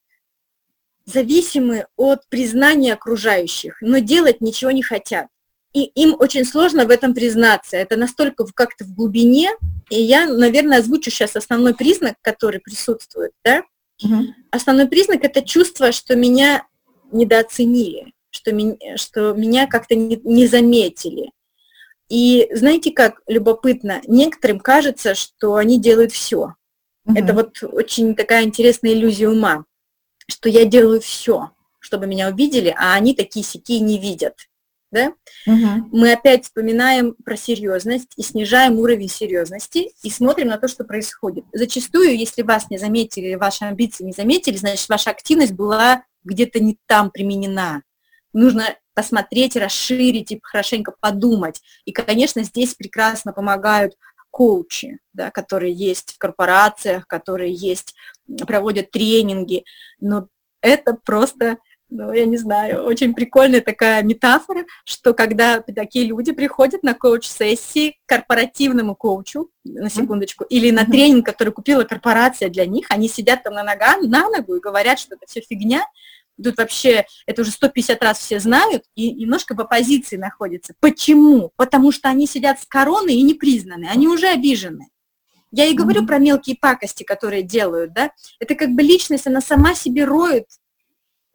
зависимы 1.06 1.86
от 1.96 2.26
признания 2.28 2.94
окружающих, 2.94 3.76
но 3.80 3.98
делать 3.98 4.40
ничего 4.40 4.70
не 4.70 4.82
хотят. 4.82 5.26
И 5.74 5.82
им 5.82 6.14
очень 6.18 6.44
сложно 6.44 6.86
в 6.86 6.90
этом 6.90 7.14
признаться. 7.14 7.76
Это 7.76 7.96
настолько 7.96 8.46
как-то 8.54 8.84
в 8.84 8.94
глубине. 8.94 9.50
И 9.90 10.00
я, 10.00 10.26
наверное, 10.28 10.78
озвучу 10.78 11.10
сейчас 11.10 11.34
основной 11.34 11.74
признак, 11.74 12.14
который 12.22 12.60
присутствует. 12.60 13.32
Да? 13.44 13.64
Угу. 14.02 14.34
Основной 14.50 14.88
признак– 14.88 15.20
это 15.24 15.42
чувство, 15.42 15.92
что 15.92 16.16
меня 16.16 16.66
недооценили, 17.12 18.12
что, 18.30 18.52
меня, 18.52 18.96
что 18.96 19.32
меня 19.32 19.66
как-то 19.66 19.94
не, 19.94 20.20
не 20.24 20.46
заметили. 20.46 21.30
И 22.08 22.48
знаете, 22.52 22.90
как 22.92 23.22
любопытно, 23.26 24.02
некоторым 24.06 24.60
кажется, 24.60 25.14
что 25.14 25.54
они 25.54 25.80
делают 25.80 26.12
все. 26.12 26.54
Угу. 27.06 27.16
Это 27.16 27.32
вот 27.34 27.62
очень 27.62 28.14
такая 28.14 28.44
интересная 28.44 28.92
иллюзия 28.92 29.28
ума, 29.28 29.64
что 30.28 30.48
я 30.48 30.64
делаю 30.64 31.00
все, 31.00 31.50
чтобы 31.78 32.06
меня 32.06 32.28
увидели, 32.28 32.74
а 32.76 32.94
они 32.94 33.14
такие 33.14 33.44
сякие 33.44 33.80
не 33.80 33.98
видят. 33.98 34.34
Да? 34.94 35.12
Угу. 35.46 35.88
Мы 35.90 36.12
опять 36.12 36.44
вспоминаем 36.44 37.16
про 37.24 37.36
серьезность 37.36 38.12
и 38.16 38.22
снижаем 38.22 38.78
уровень 38.78 39.08
серьезности 39.08 39.90
и 40.04 40.08
смотрим 40.08 40.46
на 40.46 40.56
то, 40.56 40.68
что 40.68 40.84
происходит. 40.84 41.44
Зачастую, 41.52 42.16
если 42.16 42.42
вас 42.42 42.70
не 42.70 42.78
заметили, 42.78 43.34
ваши 43.34 43.64
амбиции 43.64 44.04
не 44.04 44.12
заметили, 44.12 44.56
значит, 44.56 44.88
ваша 44.88 45.10
активность 45.10 45.52
была 45.52 46.04
где-то 46.22 46.60
не 46.60 46.78
там 46.86 47.10
применена. 47.10 47.82
Нужно 48.32 48.76
посмотреть, 48.94 49.56
расширить 49.56 50.30
и 50.30 50.38
хорошенько 50.40 50.94
подумать. 51.00 51.60
И, 51.84 51.90
конечно, 51.90 52.44
здесь 52.44 52.74
прекрасно 52.74 53.32
помогают 53.32 53.94
коучи, 54.30 55.00
да, 55.12 55.32
которые 55.32 55.72
есть 55.72 56.14
в 56.14 56.18
корпорациях, 56.18 57.08
которые 57.08 57.52
есть, 57.52 57.96
проводят 58.46 58.92
тренинги, 58.92 59.64
но 60.00 60.28
это 60.60 60.96
просто, 61.04 61.58
ну, 61.90 62.12
я 62.12 62.26
не 62.26 62.36
знаю, 62.36 62.84
очень 62.84 63.14
прикольная 63.14 63.60
такая 63.60 64.02
метафора, 64.02 64.64
что 64.84 65.14
когда 65.14 65.60
такие 65.60 66.06
люди 66.06 66.32
приходят 66.32 66.82
на 66.82 66.94
коуч-сессии 66.94 67.98
к 68.04 68.08
корпоративному 68.08 68.96
коучу, 68.96 69.50
на 69.64 69.90
секундочку, 69.90 70.44
или 70.44 70.70
на 70.70 70.84
тренинг, 70.84 71.24
который 71.24 71.52
купила 71.52 71.84
корпорация 71.84 72.48
для 72.48 72.66
них, 72.66 72.86
они 72.90 73.08
сидят 73.08 73.44
там 73.44 73.54
на 73.54 73.62
нога, 73.62 73.96
на 73.98 74.28
ногу 74.28 74.56
и 74.56 74.60
говорят, 74.60 74.98
что 74.98 75.14
это 75.14 75.26
все 75.26 75.40
фигня, 75.40 75.86
тут 76.42 76.56
вообще 76.56 77.06
это 77.26 77.42
уже 77.42 77.50
150 77.52 78.02
раз 78.02 78.18
все 78.18 78.40
знают 78.40 78.84
и 78.96 79.12
немножко 79.12 79.54
в 79.54 79.60
оппозиции 79.60 80.16
находятся. 80.16 80.74
Почему? 80.80 81.52
Потому 81.56 81.92
что 81.92 82.08
они 82.08 82.26
сидят 82.26 82.60
с 82.60 82.66
короной 82.66 83.14
и 83.14 83.22
не 83.22 83.34
признаны, 83.34 83.86
они 83.86 84.08
уже 84.08 84.28
обижены. 84.28 84.88
Я 85.52 85.66
и 85.66 85.74
говорю 85.74 86.02
mm-hmm. 86.02 86.06
про 86.06 86.18
мелкие 86.18 86.56
пакости, 86.60 87.04
которые 87.04 87.44
делают, 87.44 87.92
да. 87.92 88.10
Это 88.40 88.56
как 88.56 88.70
бы 88.70 88.82
личность, 88.82 89.28
она 89.28 89.40
сама 89.40 89.76
себе 89.76 90.04
роет 90.04 90.46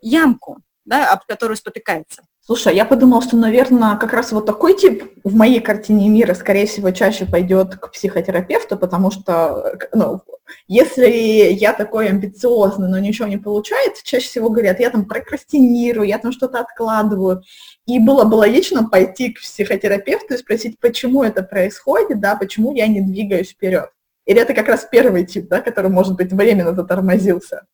ямку, 0.02 0.60
да, 0.86 1.12
об 1.12 1.26
которую 1.26 1.58
спотыкается. 1.58 2.24
Слушай, 2.42 2.76
я 2.76 2.84
подумала, 2.84 3.22
что, 3.22 3.38
наверное, 3.38 3.96
как 3.98 4.12
раз 4.12 4.32
вот 4.32 4.48
такой 4.48 4.76
тип 4.76 5.04
в 5.24 5.36
моей 5.36 5.60
картине 5.60 6.10
мира, 6.10 6.34
скорее 6.34 6.66
всего, 6.66 6.90
чаще 6.90 7.28
пойдет 7.28 7.76
к 7.76 7.92
психотерапевту, 7.92 8.76
потому 8.76 9.12
что, 9.12 9.78
ну, 9.94 10.22
если 10.68 11.08
я 11.08 11.74
такой 11.74 12.10
амбициозный, 12.10 12.90
но 12.90 12.98
ничего 12.98 13.28
не 13.28 13.38
получается, 13.38 14.04
чаще 14.04 14.28
всего 14.28 14.50
говорят, 14.50 14.80
я 14.80 14.90
там 14.90 15.06
прокрастинирую, 15.06 16.08
я 16.08 16.18
там 16.18 16.32
что-то 16.32 16.60
откладываю. 16.60 17.44
И 17.86 18.00
было 18.00 18.24
бы 18.24 18.34
логично 18.34 18.90
пойти 18.90 19.32
к 19.32 19.42
психотерапевту 19.42 20.34
и 20.34 20.38
спросить, 20.38 20.80
почему 20.80 21.24
это 21.24 21.44
происходит, 21.44 22.20
да, 22.20 22.36
почему 22.36 22.74
я 22.74 22.88
не 22.88 23.02
двигаюсь 23.02 23.52
вперед. 23.52 23.92
Или 24.26 24.42
это 24.42 24.56
как 24.56 24.68
раз 24.68 24.88
первый 24.90 25.24
тип, 25.26 25.50
да, 25.50 25.62
который, 25.62 25.92
может 25.92 26.16
быть, 26.16 26.32
временно 26.32 26.74
затормозился. 26.74 27.68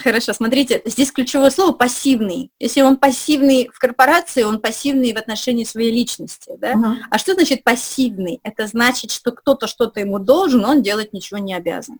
Хорошо, 0.00 0.32
смотрите, 0.32 0.80
здесь 0.84 1.12
ключевое 1.12 1.50
слово 1.50 1.72
пассивный. 1.72 2.50
Если 2.58 2.80
он 2.80 2.96
пассивный 2.96 3.68
в 3.72 3.78
корпорации, 3.78 4.42
он 4.42 4.60
пассивный 4.60 5.12
в 5.12 5.18
отношении 5.18 5.64
своей 5.64 5.92
личности. 5.92 6.52
Да? 6.58 6.72
Uh-huh. 6.72 6.96
А 7.10 7.18
что 7.18 7.34
значит 7.34 7.62
пассивный? 7.62 8.40
Это 8.42 8.66
значит, 8.66 9.10
что 9.10 9.32
кто-то 9.32 9.66
что-то 9.66 10.00
ему 10.00 10.18
должен, 10.18 10.64
он 10.64 10.82
делать 10.82 11.12
ничего 11.12 11.38
не 11.38 11.54
обязан. 11.54 11.98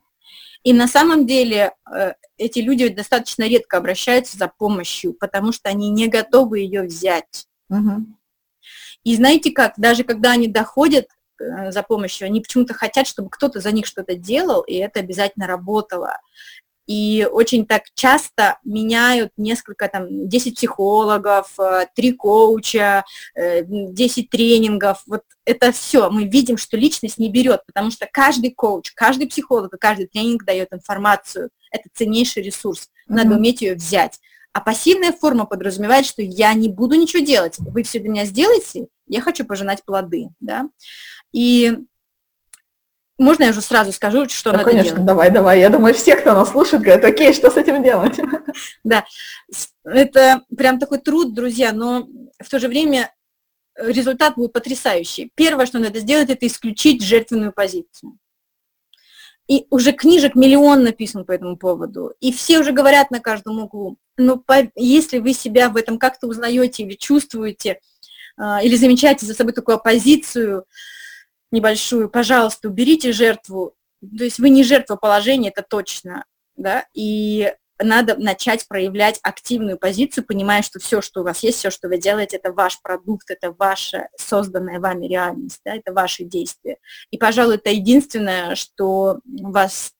И 0.63 0.73
на 0.73 0.87
самом 0.87 1.27
деле 1.27 1.73
э, 1.93 2.13
эти 2.39 2.61
люди 2.61 2.89
достаточно 2.89 3.43
редко 3.49 3.79
обращаются 3.79 4.39
за 4.39 4.49
помощью, 4.49 5.13
потому 5.13 5.53
что 5.53 5.69
они 5.69 5.91
не 5.91 6.07
готовы 6.07 6.61
ее 6.61 6.83
взять. 6.83 7.47
Uh-huh. 7.71 7.99
И 9.05 9.17
знаете 9.17 9.51
как, 9.51 9.75
даже 9.77 10.05
когда 10.05 10.33
они 10.33 10.47
доходят 10.47 11.09
э, 11.41 11.73
за 11.73 11.83
помощью, 11.83 12.27
они 12.27 12.41
почему-то 12.41 12.75
хотят, 12.75 13.07
чтобы 13.07 13.29
кто-то 13.29 13.61
за 13.61 13.73
них 13.73 13.87
что-то 13.87 14.15
делал, 14.15 14.63
и 14.63 14.75
это 14.75 15.01
обязательно 15.01 15.47
работало 15.47 16.17
и 16.93 17.27
очень 17.31 17.65
так 17.65 17.85
часто 17.95 18.59
меняют 18.65 19.33
несколько, 19.39 19.89
там, 19.89 20.29
10 20.29 20.57
психологов, 20.57 21.57
3 21.57 21.87
э, 21.97 22.13
коуча, 22.13 23.05
10 23.35 24.19
э, 24.19 24.29
тренингов. 24.31 25.03
Вот 25.07 25.23
это 25.47 25.73
все. 25.73 26.11
Мы 26.11 26.25
видим, 26.25 26.59
что 26.59 26.77
личность 26.77 27.17
не 27.17 27.31
берет, 27.31 27.63
потому 27.67 27.91
что 27.91 28.07
каждый 28.13 28.51
коуч, 28.51 28.93
каждый 28.95 29.27
психолог 29.27 29.73
и 29.73 29.79
каждый 29.79 30.07
тренинг 30.07 30.45
дает 30.45 30.69
информацию. 30.73 31.49
Это 31.71 31.89
ценнейший 31.95 32.43
ресурс. 32.43 32.91
Надо 33.09 33.31
mm-hmm. 33.31 33.37
уметь 33.37 33.63
ее 33.63 33.75
взять. 33.75 34.19
А 34.53 34.61
пассивная 34.61 35.13
форма 35.13 35.47
подразумевает, 35.47 36.05
что 36.05 36.21
я 36.21 36.53
не 36.53 36.69
буду 36.69 36.97
ничего 36.97 37.25
делать. 37.25 37.55
Вы 37.59 37.85
все 37.85 38.01
для 38.01 38.11
меня 38.11 38.27
сделаете, 38.27 38.89
я 39.07 39.23
хочу 39.23 39.47
пожинать 39.47 39.83
плоды. 39.83 40.27
Да? 40.41 40.69
И 41.33 41.75
можно 43.23 43.45
я 43.45 43.51
уже 43.51 43.61
сразу 43.61 43.93
скажу, 43.93 44.29
что 44.29 44.51
да, 44.51 44.59
надо 44.59 44.71
конечно, 44.71 44.91
делать? 44.91 45.07
давай, 45.07 45.31
давай. 45.31 45.61
Я 45.61 45.71
думаю, 45.71 45.95
все, 45.95 46.17
кто 46.17 46.33
нас 46.35 46.51
слушает, 46.51 46.83
говорят, 46.83 47.05
окей, 47.05 47.33
что 47.33 47.51
с 47.51 47.57
этим 47.57 47.83
делать? 47.83 48.19
Да, 48.85 49.05
это 49.85 50.43
прям 50.57 50.79
такой 50.79 50.99
труд, 50.99 51.35
друзья, 51.35 51.73
но 51.73 52.07
в 52.39 52.49
то 52.51 52.59
же 52.59 52.69
время 52.69 53.13
результат 53.77 54.35
будет 54.35 54.53
потрясающий. 54.53 55.31
Первое, 55.35 55.67
что 55.67 55.79
надо 55.79 56.01
сделать, 56.01 56.31
это 56.31 56.47
исключить 56.47 57.03
жертвенную 57.03 57.53
позицию. 57.53 58.19
И 59.49 59.67
уже 59.71 59.93
книжек 59.93 60.35
миллион 60.35 60.85
написан 60.85 61.25
по 61.25 61.33
этому 61.33 61.57
поводу. 61.57 62.15
И 62.21 62.33
все 62.33 62.61
уже 62.61 62.73
говорят 62.73 63.11
на 63.11 63.21
каждом 63.21 63.61
углу. 63.61 63.99
Но 64.17 64.37
по, 64.37 64.71
если 64.77 65.19
вы 65.19 65.33
себя 65.33 65.69
в 65.69 65.77
этом 65.77 65.99
как-то 65.99 66.27
узнаете 66.27 66.85
или 66.85 66.95
чувствуете, 66.95 67.81
э, 68.39 68.59
или 68.63 68.77
замечаете 68.77 69.27
за 69.27 69.35
собой 69.35 69.53
такую 69.53 69.77
оппозицию, 69.77 70.65
небольшую, 71.53 72.09
пожалуйста, 72.09 72.69
уберите 72.69 73.13
жертву. 73.13 73.75
То 74.01 74.25
есть 74.25 74.39
вы 74.39 74.51
не 74.51 74.65
жертва 74.65 74.97
положения, 74.97 75.51
это 75.51 75.63
точно, 75.63 76.25
да, 76.57 76.87
и 76.95 77.55
надо 77.79 78.17
начать 78.17 78.67
проявлять 78.69 79.19
активную 79.23 79.79
позицию, 79.79 80.25
понимая, 80.25 80.63
что 80.63 80.79
все, 80.79 81.01
что 81.01 81.21
у 81.21 81.25
вас 81.25 81.43
есть, 81.43 81.59
все, 81.59 81.71
что 81.71 81.89
вы 81.89 81.99
делаете, 81.99 82.37
это 82.37 82.53
ваш 82.53 82.81
продукт, 82.81 83.31
это 83.31 83.53
ваша 83.53 84.09
созданная 84.19 84.81
вами 84.81 85.07
реальность, 85.07 85.61
да, 85.65 85.77
это 85.77 85.93
ваши 85.93 86.25
действия. 86.25 86.79
И, 87.11 87.19
пожалуй, 87.19 87.57
это 87.57 87.71
единственное, 87.71 88.55
что 88.55 89.21
вас 89.27 89.93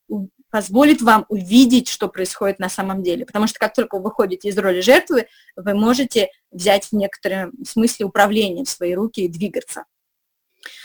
позволит 0.51 1.01
вам 1.01 1.25
увидеть, 1.31 1.89
что 1.89 2.09
происходит 2.09 2.59
на 2.59 2.69
самом 2.69 3.03
деле. 3.03 3.25
Потому 3.25 3.47
что 3.47 3.59
как 3.59 3.73
только 3.73 3.97
вы 3.97 4.05
выходите 4.05 4.49
из 4.49 4.59
роли 4.59 4.81
жертвы, 4.81 5.27
вы 5.57 5.73
можете 5.75 6.29
взять 6.51 6.87
в 6.87 6.93
некотором 6.93 7.53
смысле 7.65 8.05
управление 8.07 8.67
в 8.67 8.69
свои 8.69 8.95
руки 8.95 9.21
и 9.23 9.29
двигаться. 9.29 9.85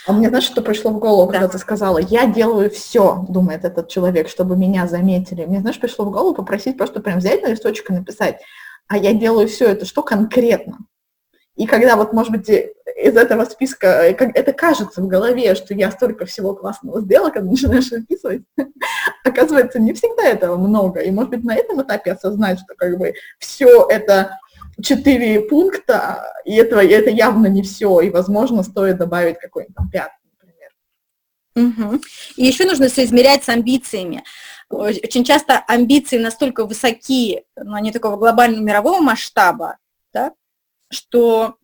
А 0.06 0.12
мне, 0.12 0.28
знаешь, 0.28 0.44
что 0.44 0.62
пришло 0.62 0.90
в 0.90 0.98
голову, 0.98 1.30
да. 1.30 1.38
когда 1.38 1.48
ты 1.48 1.58
сказала, 1.58 1.98
я 1.98 2.26
делаю 2.26 2.70
все, 2.70 3.24
думает 3.28 3.64
этот 3.64 3.88
человек, 3.88 4.28
чтобы 4.28 4.56
меня 4.56 4.86
заметили. 4.86 5.44
Мне, 5.44 5.60
знаешь, 5.60 5.78
пришло 5.78 6.04
в 6.04 6.10
голову 6.10 6.34
попросить 6.34 6.76
просто 6.76 7.00
прям 7.00 7.18
взять 7.18 7.42
на 7.42 7.48
листочек 7.48 7.90
и 7.90 7.94
написать, 7.94 8.40
а 8.88 8.96
я 8.96 9.12
делаю 9.12 9.48
все 9.48 9.66
это, 9.66 9.84
что 9.84 10.02
конкретно? 10.02 10.78
И 11.56 11.66
когда 11.66 11.96
вот, 11.96 12.12
может 12.12 12.30
быть, 12.30 12.48
из 12.48 13.16
этого 13.16 13.44
списка 13.44 13.86
э, 14.04 14.14
это 14.14 14.52
кажется 14.52 15.02
в 15.02 15.08
голове, 15.08 15.56
что 15.56 15.74
я 15.74 15.90
столько 15.90 16.24
всего 16.24 16.54
классного 16.54 17.00
сделала, 17.00 17.30
когда 17.30 17.50
начинаешь 17.50 17.92
описывать, 17.92 18.42
оказывается, 19.24 19.80
не 19.80 19.92
всегда 19.92 20.28
этого 20.28 20.56
много. 20.56 21.00
И, 21.00 21.10
может 21.10 21.30
быть, 21.30 21.44
на 21.44 21.56
этом 21.56 21.82
этапе 21.82 22.12
осознать, 22.12 22.60
что 22.60 22.76
как 22.76 22.96
бы 22.96 23.12
все 23.40 23.86
это 23.88 24.38
четыре 24.82 25.40
пункта, 25.40 26.32
и 26.44 26.54
это, 26.54 26.80
и 26.80 26.88
это 26.88 27.10
явно 27.10 27.46
не 27.46 27.62
все, 27.62 28.00
и, 28.00 28.10
возможно, 28.10 28.62
стоит 28.62 28.98
добавить 28.98 29.38
какой-нибудь 29.38 29.76
там 29.76 29.90
пятый, 29.90 30.18
например. 30.32 30.70
Угу. 31.56 32.00
И 32.36 32.46
еще 32.46 32.64
нужно 32.64 32.88
соизмерять 32.88 33.44
с 33.44 33.48
амбициями. 33.48 34.24
очень 34.68 35.24
часто 35.24 35.58
амбиции 35.66 36.18
настолько 36.18 36.64
высоки, 36.64 37.44
но 37.56 37.74
они 37.74 37.92
такого 37.92 38.16
глобального 38.16 38.62
мирового 38.62 39.00
масштаба, 39.00 39.78
да, 40.12 40.32
что 40.90 41.56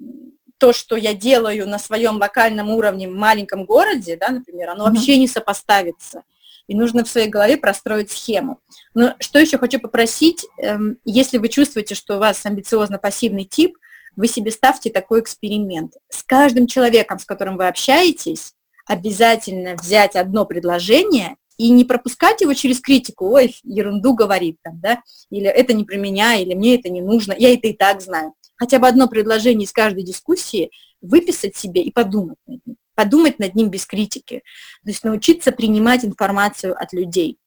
то, 0.59 0.73
что 0.73 0.97
я 0.97 1.15
делаю 1.15 1.69
на 1.69 1.79
своем 1.79 2.17
локальном 2.17 2.71
уровне 2.71 3.09
в 3.09 3.15
маленьком 3.15 3.65
городе, 3.65 4.17
да, 4.17 4.29
например, 4.29 4.71
оно 4.71 4.87
mm-hmm. 4.87 4.95
вообще 4.95 5.19
не 5.19 5.29
сопоставится. 5.29 6.23
И 6.67 6.75
нужно 6.75 7.05
в 7.05 7.09
своей 7.09 7.29
голове 7.29 7.57
простроить 7.57 8.11
схему. 8.11 8.61
Но 8.95 9.15
что 9.21 9.39
еще 9.39 9.59
хочу 9.59 9.79
попросить, 9.79 10.47
эм, 10.59 10.99
если 11.05 11.39
вы 11.39 11.49
чувствуете, 11.49 11.95
что 11.95 12.17
у 12.17 12.21
вас 12.21 12.45
амбициозно-пассивный 12.47 13.45
тип, 13.45 13.77
вы 14.17 14.29
себе 14.29 14.51
ставьте 14.51 14.91
такой 14.91 15.21
эксперимент. 15.21 15.95
С 16.09 16.23
каждым 16.23 16.67
человеком, 16.67 17.19
с 17.19 17.25
которым 17.25 17.57
вы 17.57 17.69
общаетесь, 17.69 18.55
обязательно 18.87 19.75
взять 19.75 20.17
одно 20.17 20.45
предложение 20.45 21.37
и 21.57 21.71
не 21.71 21.85
пропускать 21.85 22.41
его 22.41 22.53
через 22.55 22.81
критику, 22.81 23.27
ой, 23.27 23.57
ерунду 23.63 24.15
говорит 24.15 24.59
там, 24.63 24.81
да, 24.81 25.01
или 25.31 25.47
это 25.47 25.73
не 25.73 25.85
про 25.85 25.97
меня, 25.97 26.37
или 26.37 26.55
мне 26.55 26.77
это 26.77 26.89
не 26.89 27.01
нужно, 27.01 27.35
я 27.39 27.53
это 27.53 27.69
и 27.69 27.73
так 27.73 28.01
знаю. 28.01 28.35
Хотя 28.57 28.79
бы 28.79 28.89
одно 28.89 29.09
предложение 29.09 29.65
из 29.65 29.73
каждой 29.73 30.05
дискуссии 30.05 30.71
выписать 31.01 31.57
себе 31.57 31.83
и 31.83 31.93
подумать 31.93 32.39
над 32.47 32.61
ним. 32.67 32.77
Подумать 32.95 33.39
над 33.39 33.55
ним 33.55 33.71
без 33.71 33.87
критики. 33.87 34.43
То 34.85 34.91
есть 34.91 35.05
научиться 35.05 35.53
принимать 35.53 36.05
информацию 36.05 36.75
от 36.81 36.93
людей. 36.93 37.39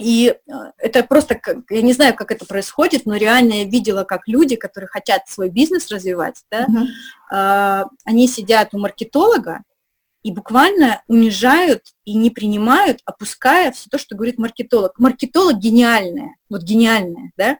И 0.00 0.28
э, 0.28 0.52
это 0.78 1.04
просто, 1.04 1.40
я 1.68 1.82
не 1.82 1.92
знаю, 1.92 2.14
как 2.14 2.30
это 2.30 2.46
происходит, 2.46 3.04
но 3.04 3.16
реально 3.16 3.54
я 3.54 3.64
видела, 3.64 4.04
как 4.04 4.26
люди, 4.26 4.56
которые 4.56 4.88
хотят 4.88 5.28
свой 5.28 5.50
бизнес 5.50 5.90
развивать, 5.90 6.42
да, 6.50 6.66
uh-huh. 7.30 7.88
они 8.04 8.26
сидят 8.26 8.70
у 8.72 8.78
маркетолога 8.78 9.62
и 10.22 10.32
буквально 10.32 11.02
унижают 11.08 11.82
и 12.04 12.14
не 12.14 12.30
принимают, 12.30 13.00
опуская 13.04 13.72
все 13.72 13.90
то, 13.90 13.98
что 13.98 14.14
говорит 14.14 14.38
маркетолог. 14.38 14.98
Маркетолог 14.98 15.58
гениальная, 15.58 16.36
вот 16.48 16.62
гениальная, 16.62 17.32
да, 17.36 17.58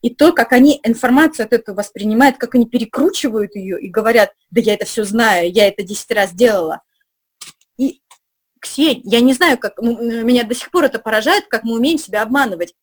и 0.00 0.10
то, 0.10 0.32
как 0.32 0.52
они 0.52 0.80
информацию 0.84 1.46
от 1.46 1.52
этого 1.52 1.76
воспринимают, 1.76 2.38
как 2.38 2.54
они 2.54 2.66
перекручивают 2.66 3.56
ее 3.56 3.80
и 3.80 3.88
говорят, 3.88 4.32
да 4.50 4.60
я 4.60 4.74
это 4.74 4.84
все 4.84 5.04
знаю, 5.04 5.50
я 5.52 5.66
это 5.66 5.82
10 5.82 6.10
раз 6.12 6.32
делала. 6.32 6.82
И, 7.78 8.00
Ксень, 8.60 9.02
я 9.04 9.20
не 9.20 9.32
знаю, 9.34 9.58
как 9.58 9.78
меня 9.78 10.44
до 10.44 10.54
сих 10.54 10.70
пор 10.70 10.84
это 10.84 10.98
поражает, 10.98 11.46
как 11.48 11.64
мы 11.64 11.74
умеем 11.74 11.98
себя 11.98 12.22
обманывать. 12.22 12.74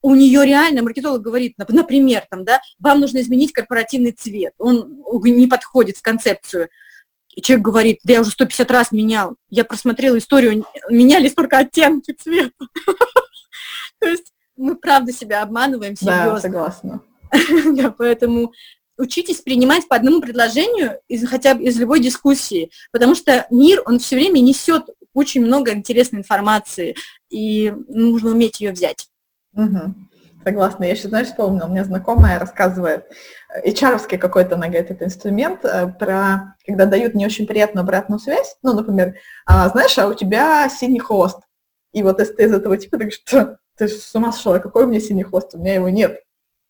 У 0.00 0.14
нее 0.14 0.44
реально 0.44 0.82
маркетолог 0.82 1.22
говорит, 1.22 1.54
например, 1.58 2.24
там, 2.30 2.44
да, 2.44 2.60
вам 2.78 3.00
нужно 3.00 3.20
изменить 3.20 3.52
корпоративный 3.52 4.12
цвет, 4.12 4.54
он 4.58 5.02
не 5.22 5.46
подходит 5.46 5.96
в 5.96 6.02
концепцию. 6.02 6.68
И 7.34 7.42
человек 7.42 7.64
говорит, 7.64 8.00
да 8.02 8.14
я 8.14 8.20
уже 8.20 8.30
150 8.30 8.70
раз 8.70 8.90
менял, 8.90 9.36
я 9.48 9.64
просмотрела 9.64 10.18
историю, 10.18 10.64
менялись 10.88 11.34
только 11.34 11.58
оттенки 11.58 12.12
цвета. 12.12 12.52
То 14.00 14.08
есть 14.08 14.32
мы 14.58 14.74
правда 14.76 15.12
себя 15.12 15.42
обманываем 15.42 15.96
серьезно. 15.96 16.34
Да, 16.34 16.40
согласна. 16.40 17.00
да, 17.76 17.94
поэтому 17.96 18.52
учитесь 18.98 19.40
принимать 19.40 19.88
по 19.88 19.96
одному 19.96 20.20
предложению 20.20 20.98
из, 21.08 21.26
хотя 21.26 21.54
бы 21.54 21.62
из 21.62 21.78
любой 21.78 22.00
дискуссии, 22.00 22.70
потому 22.92 23.14
что 23.14 23.46
мир, 23.50 23.82
он 23.86 23.98
все 23.98 24.16
время 24.16 24.40
несет 24.40 24.84
очень 25.14 25.44
много 25.44 25.72
интересной 25.72 26.20
информации, 26.20 26.96
и 27.30 27.72
нужно 27.88 28.30
уметь 28.30 28.60
ее 28.60 28.72
взять. 28.72 29.08
Угу. 29.54 29.94
Согласна. 30.44 30.84
Я 30.84 30.92
еще, 30.92 31.08
знаешь, 31.08 31.28
вспомнила, 31.28 31.66
у 31.66 31.70
меня 31.70 31.84
знакомая 31.84 32.38
рассказывает, 32.38 33.06
hr 33.64 34.00
э, 34.10 34.18
какой-то, 34.18 34.54
она 34.54 34.68
говорит, 34.68 34.90
это 34.90 35.04
инструмент, 35.04 35.64
э, 35.64 35.88
про, 35.98 36.54
когда 36.66 36.86
дают 36.86 37.14
не 37.14 37.26
очень 37.26 37.46
приятную 37.46 37.82
обратную 37.82 38.18
связь, 38.18 38.56
ну, 38.62 38.72
например, 38.72 39.14
а, 39.46 39.68
знаешь, 39.68 39.98
а 39.98 40.06
у 40.06 40.14
тебя 40.14 40.68
синий 40.68 41.00
хвост, 41.00 41.40
и 41.92 42.02
вот 42.02 42.20
если 42.20 42.34
ты 42.34 42.44
из 42.44 42.52
этого 42.52 42.76
типа, 42.76 42.98
так 42.98 43.12
что 43.12 43.58
ты 43.78 43.88
с 43.88 44.14
ума 44.14 44.32
сошла, 44.32 44.58
какой 44.58 44.84
у 44.84 44.86
меня 44.88 45.00
синий 45.00 45.22
хвост, 45.22 45.54
у 45.54 45.58
меня 45.58 45.74
его 45.74 45.88
нет. 45.88 46.20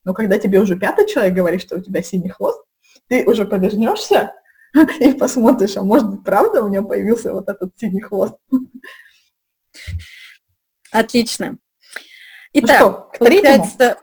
Но 0.05 0.15
когда 0.15 0.39
тебе 0.39 0.61
уже 0.61 0.79
пятый 0.79 1.07
человек 1.07 1.35
говорит, 1.35 1.63
что 1.63 1.77
у 1.77 1.81
тебя 1.81 2.03
синий 2.03 2.29
хвост, 2.29 2.63
ты 3.09 3.25
уже 3.25 3.47
повернешься 3.47 4.33
и 5.01 5.13
посмотришь, 5.15 5.77
а 5.77 5.83
может 5.83 6.09
быть, 6.11 6.25
правда 6.25 6.63
у 6.63 6.69
меня 6.69 6.83
появился 6.83 7.33
вот 7.33 7.49
этот 7.49 7.73
синий 7.77 8.01
хвост. 8.01 8.35
Отлично. 10.91 11.53
Ну 11.53 11.59
Итак, 12.55 12.81
ну 12.81 12.87
что, 12.87 12.93
к 13.13 13.19
получается, 13.19 13.99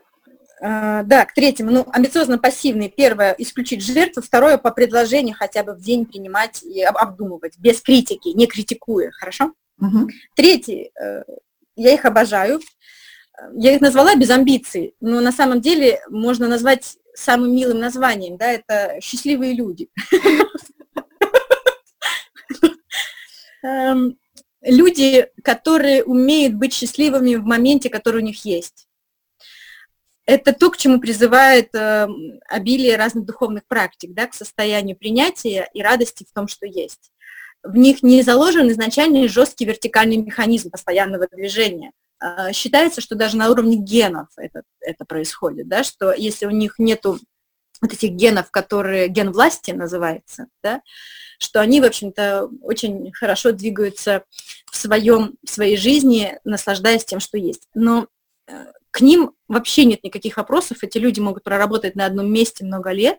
э, 0.60 1.02
да, 1.04 1.24
к 1.24 1.34
третьему, 1.34 1.70
ну, 1.70 1.86
амбициозно-пассивный. 1.92 2.88
Первое, 2.88 3.34
исключить 3.38 3.82
жертву. 3.82 4.22
Второе, 4.22 4.58
по 4.58 4.70
предложению 4.70 5.34
хотя 5.36 5.64
бы 5.64 5.74
в 5.74 5.80
день 5.80 6.06
принимать 6.06 6.62
и 6.62 6.82
обдумывать, 6.82 7.58
без 7.58 7.80
критики, 7.80 8.28
не 8.28 8.46
критикуя, 8.46 9.10
хорошо? 9.10 9.52
Угу. 9.80 10.08
Третий, 10.34 10.90
э, 11.00 11.22
я 11.74 11.94
их 11.94 12.04
обожаю. 12.04 12.60
Я 13.54 13.74
их 13.74 13.80
назвала 13.80 14.14
без 14.14 14.30
амбиций, 14.30 14.94
но 15.00 15.20
на 15.20 15.32
самом 15.32 15.60
деле 15.60 16.00
можно 16.08 16.48
назвать 16.48 16.96
самым 17.14 17.54
милым 17.54 17.78
названием, 17.78 18.36
да, 18.36 18.52
это 18.52 18.98
счастливые 19.00 19.54
люди. 19.54 19.88
Эм, 23.62 24.18
люди, 24.62 25.28
которые 25.42 26.04
умеют 26.04 26.54
быть 26.54 26.72
счастливыми 26.72 27.34
в 27.34 27.44
моменте, 27.44 27.90
который 27.90 28.22
у 28.22 28.24
них 28.24 28.44
есть. 28.44 28.86
Это 30.24 30.52
то, 30.52 30.70
к 30.70 30.76
чему 30.76 31.00
призывает 31.00 31.74
э, 31.74 32.06
обилие 32.48 32.96
разных 32.96 33.24
духовных 33.24 33.66
практик, 33.66 34.12
да, 34.12 34.26
к 34.26 34.34
состоянию 34.34 34.96
принятия 34.96 35.68
и 35.72 35.82
радости 35.82 36.24
в 36.28 36.32
том, 36.32 36.48
что 36.48 36.66
есть. 36.66 37.12
В 37.62 37.76
них 37.76 38.02
не 38.02 38.22
заложен 38.22 38.68
изначальный 38.70 39.28
жесткий 39.28 39.64
вертикальный 39.64 40.16
механизм 40.16 40.70
постоянного 40.70 41.26
движения– 41.28 41.92
считается, 42.52 43.00
что 43.00 43.14
даже 43.14 43.36
на 43.36 43.50
уровне 43.50 43.76
генов 43.76 44.28
это, 44.36 44.62
это 44.80 45.04
происходит, 45.04 45.68
да, 45.68 45.84
что 45.84 46.12
если 46.12 46.46
у 46.46 46.50
них 46.50 46.78
нету 46.78 47.18
вот 47.80 47.92
этих 47.92 48.10
генов, 48.12 48.50
которые 48.50 49.08
ген 49.08 49.32
власти 49.32 49.72
называется, 49.72 50.46
да, 50.62 50.80
что 51.38 51.60
они, 51.60 51.80
в 51.80 51.84
общем-то, 51.84 52.48
очень 52.62 53.12
хорошо 53.12 53.52
двигаются 53.52 54.24
в, 54.70 54.76
своем, 54.76 55.36
в 55.44 55.50
своей 55.50 55.76
жизни, 55.76 56.38
наслаждаясь 56.44 57.04
тем, 57.04 57.20
что 57.20 57.36
есть. 57.36 57.68
Но 57.74 58.08
э, 58.46 58.72
к 58.90 59.02
ним 59.02 59.32
вообще 59.48 59.84
нет 59.84 60.02
никаких 60.02 60.38
вопросов, 60.38 60.78
эти 60.82 60.98
люди 60.98 61.20
могут 61.20 61.44
проработать 61.44 61.94
на 61.96 62.06
одном 62.06 62.32
месте 62.32 62.64
много 62.64 62.92
лет. 62.92 63.18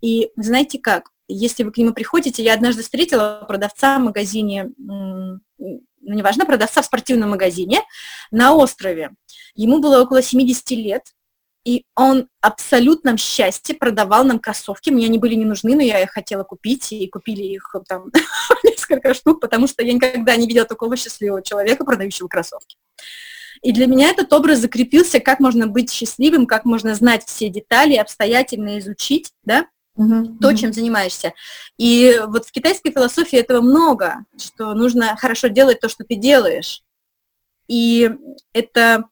И 0.00 0.30
знаете 0.36 0.78
как, 0.78 1.10
если 1.26 1.64
вы 1.64 1.72
к 1.72 1.76
нему 1.76 1.92
приходите, 1.92 2.42
я 2.42 2.54
однажды 2.54 2.82
встретила 2.82 3.44
продавца 3.46 3.98
в 3.98 4.02
магазине 4.02 4.70
ну, 6.08 6.14
неважно, 6.14 6.46
продавца 6.46 6.82
в 6.82 6.86
спортивном 6.86 7.30
магазине 7.30 7.82
на 8.30 8.54
острове. 8.54 9.10
Ему 9.54 9.78
было 9.78 10.00
около 10.02 10.22
70 10.22 10.70
лет, 10.70 11.02
и 11.64 11.84
он 11.94 12.28
абсолютном 12.40 13.18
счастье 13.18 13.74
продавал 13.74 14.24
нам 14.24 14.38
кроссовки. 14.38 14.88
Мне 14.88 15.06
они 15.06 15.18
были 15.18 15.34
не 15.34 15.44
нужны, 15.44 15.74
но 15.74 15.82
я 15.82 16.00
их 16.00 16.10
хотела 16.10 16.44
купить, 16.44 16.92
и 16.92 17.06
купили 17.08 17.42
их 17.42 17.74
там 17.86 18.10
несколько 18.64 19.12
штук, 19.12 19.40
потому 19.40 19.66
что 19.66 19.82
я 19.82 19.92
никогда 19.92 20.34
не 20.36 20.46
видела 20.46 20.64
такого 20.64 20.96
счастливого 20.96 21.42
человека, 21.42 21.84
продающего 21.84 22.28
кроссовки. 22.28 22.76
И 23.60 23.72
для 23.72 23.86
меня 23.86 24.08
этот 24.08 24.32
образ 24.32 24.60
закрепился, 24.60 25.20
как 25.20 25.40
можно 25.40 25.66
быть 25.66 25.90
счастливым, 25.90 26.46
как 26.46 26.64
можно 26.64 26.94
знать 26.94 27.24
все 27.26 27.48
детали, 27.48 27.96
обстоятельно 27.96 28.78
изучить, 28.78 29.32
да, 29.42 29.66
угу, 29.98 30.38
то, 30.40 30.48
угу. 30.48 30.56
чем 30.56 30.72
занимаешься. 30.72 31.34
И 31.76 32.20
вот 32.26 32.46
в 32.46 32.52
китайской 32.52 32.90
философии 32.90 33.38
этого 33.38 33.60
много, 33.60 34.24
что 34.38 34.74
нужно 34.74 35.16
хорошо 35.16 35.48
делать 35.48 35.80
то, 35.80 35.88
что 35.88 36.04
ты 36.04 36.14
делаешь. 36.14 36.82
И 37.68 38.10
это 38.52 39.04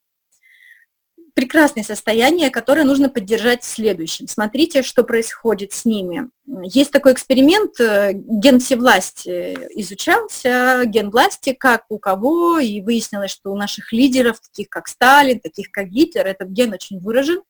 прекрасное 1.37 1.85
состояние, 1.85 2.49
которое 2.49 2.85
нужно 2.85 3.11
поддержать 3.11 3.63
в 3.63 3.67
следующем. 3.67 4.27
Смотрите, 4.27 4.83
что 4.83 5.05
происходит 5.05 5.75
с 5.75 5.85
ними. 5.85 6.31
Есть 6.63 6.93
такой 6.93 7.13
эксперимент, 7.13 7.79
э, 7.79 8.13
ген 8.15 8.59
всевласти 8.59 9.55
изучался, 9.75 10.85
ген 10.87 11.11
власти, 11.11 11.53
как 11.53 11.85
у 11.91 11.99
кого, 11.99 12.59
и 12.59 12.81
выяснилось, 12.81 13.33
что 13.33 13.53
у 13.53 13.57
наших 13.57 13.93
лидеров, 13.93 14.41
таких 14.41 14.71
как 14.71 14.89
Сталин, 14.89 15.39
таких 15.41 15.71
как 15.71 15.89
Гитлер, 15.89 16.27
этот 16.27 16.49
ген 16.49 16.73
очень 16.73 17.01
выражен. 17.01 17.43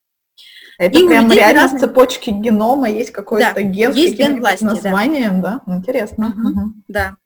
Это 0.78 0.98
и 0.98 1.06
прям 1.06 1.30
реально 1.30 1.62
разные... 1.62 1.80
цепочки 1.80 2.30
генома 2.30 2.90
есть 2.90 3.10
какой-то 3.10 3.54
да, 3.54 3.62
ген 3.62 3.92
есть 3.92 4.14
с 4.14 4.18
ген 4.18 4.40
власти, 4.40 4.64
названием, 4.64 5.40
да? 5.40 5.60
да? 5.66 5.76
Интересно. 5.76 6.28
Угу, 6.28 6.48
угу. 6.48 6.72
Да. 6.88 7.16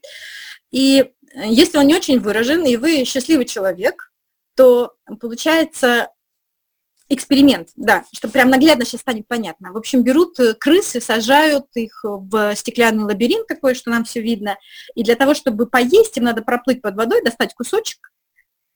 И 0.71 1.11
если 1.35 1.79
он 1.79 1.87
не 1.87 1.95
очень 1.95 2.21
выражен, 2.21 2.65
и 2.65 2.77
вы 2.77 3.05
счастливый 3.05 3.45
человек, 3.45 4.13
то 4.57 4.95
получается 5.21 6.09
эксперимент, 7.09 7.71
да, 7.77 8.05
чтобы 8.13 8.33
прям 8.33 8.51
наглядно 8.51 8.85
сейчас 8.85 9.01
станет 9.01 9.27
понятно. 9.27 9.73
В 9.73 9.77
общем, 9.77 10.05
берут 10.05 10.39
э, 10.39 10.55
крысы, 10.55 11.01
сажают 11.01 11.67
их 11.75 12.01
в 12.05 12.55
стеклянный 12.55 13.03
лабиринт 13.03 13.49
такой, 13.49 13.75
что 13.75 13.91
нам 13.91 14.05
все 14.05 14.21
видно, 14.21 14.57
и 14.95 15.03
для 15.03 15.17
того, 15.17 15.35
чтобы 15.35 15.67
поесть, 15.67 16.17
им 16.17 16.25
надо 16.25 16.43
проплыть 16.43 16.81
под 16.81 16.95
водой, 16.95 17.23
достать 17.25 17.53
кусочек, 17.55 18.13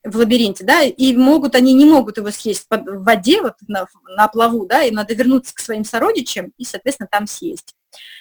в 0.04 0.16
лабиринте, 0.16 0.64
да, 0.64 0.82
и 0.82 1.16
могут, 1.16 1.54
они 1.54 1.72
не 1.72 1.86
могут 1.86 2.18
его 2.18 2.30
съесть 2.30 2.68
под, 2.68 2.82
в 2.86 3.02
воде, 3.02 3.40
вот 3.40 3.54
на, 3.66 3.86
на 4.16 4.28
плаву, 4.28 4.66
да, 4.66 4.82
им 4.82 4.94
надо 4.94 5.14
вернуться 5.14 5.54
к 5.54 5.60
своим 5.60 5.84
сородичам 5.84 6.52
и, 6.58 6.64
соответственно, 6.64 7.08
там 7.10 7.26
съесть. 7.26 7.74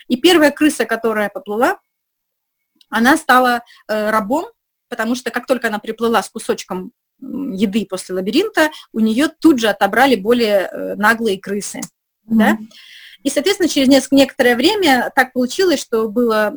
И 0.07 0.17
первая 0.17 0.51
крыса, 0.51 0.85
которая 0.85 1.29
поплыла, 1.29 1.79
она 2.89 3.17
стала 3.17 3.63
э, 3.87 4.09
рабом, 4.11 4.45
потому 4.87 5.15
что 5.15 5.31
как 5.31 5.45
только 5.45 5.67
она 5.67 5.79
приплыла 5.79 6.23
с 6.23 6.29
кусочком 6.29 6.91
еды 7.19 7.85
после 7.85 8.15
лабиринта, 8.15 8.69
у 8.91 8.99
нее 8.99 9.27
тут 9.27 9.59
же 9.59 9.67
отобрали 9.67 10.15
более 10.15 10.69
э, 10.71 10.95
наглые 10.95 11.39
крысы. 11.39 11.79
Mm-hmm. 11.79 12.37
Да? 12.37 12.57
И, 13.23 13.29
соответственно, 13.29 13.69
через 13.69 13.87
несколько, 13.87 14.15
некоторое 14.15 14.55
время 14.55 15.11
так 15.15 15.33
получилось, 15.33 15.81
что 15.81 16.09
было 16.09 16.53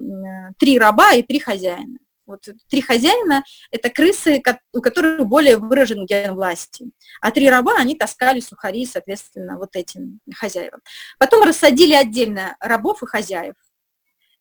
три 0.58 0.78
раба 0.78 1.14
и 1.14 1.22
три 1.22 1.38
хозяина. 1.38 1.98
Вот 2.26 2.48
три 2.68 2.80
хозяина– 2.80 3.44
это 3.70 3.88
крысы, 3.88 4.42
у 4.72 4.80
которых 4.80 5.26
более 5.26 5.58
выражен 5.58 6.04
ген 6.06 6.34
власти. 6.34 6.90
А 7.20 7.30
три 7.30 7.48
раба, 7.48 7.76
они 7.76 7.94
таскали 7.94 8.40
сухари, 8.40 8.84
соответственно, 8.84 9.56
вот 9.56 9.76
этим 9.76 10.20
хозяевам. 10.34 10.80
Потом 11.18 11.44
рассадили 11.44 11.94
отдельно 11.94 12.56
рабов 12.60 13.02
и 13.02 13.06
хозяев. 13.06 13.54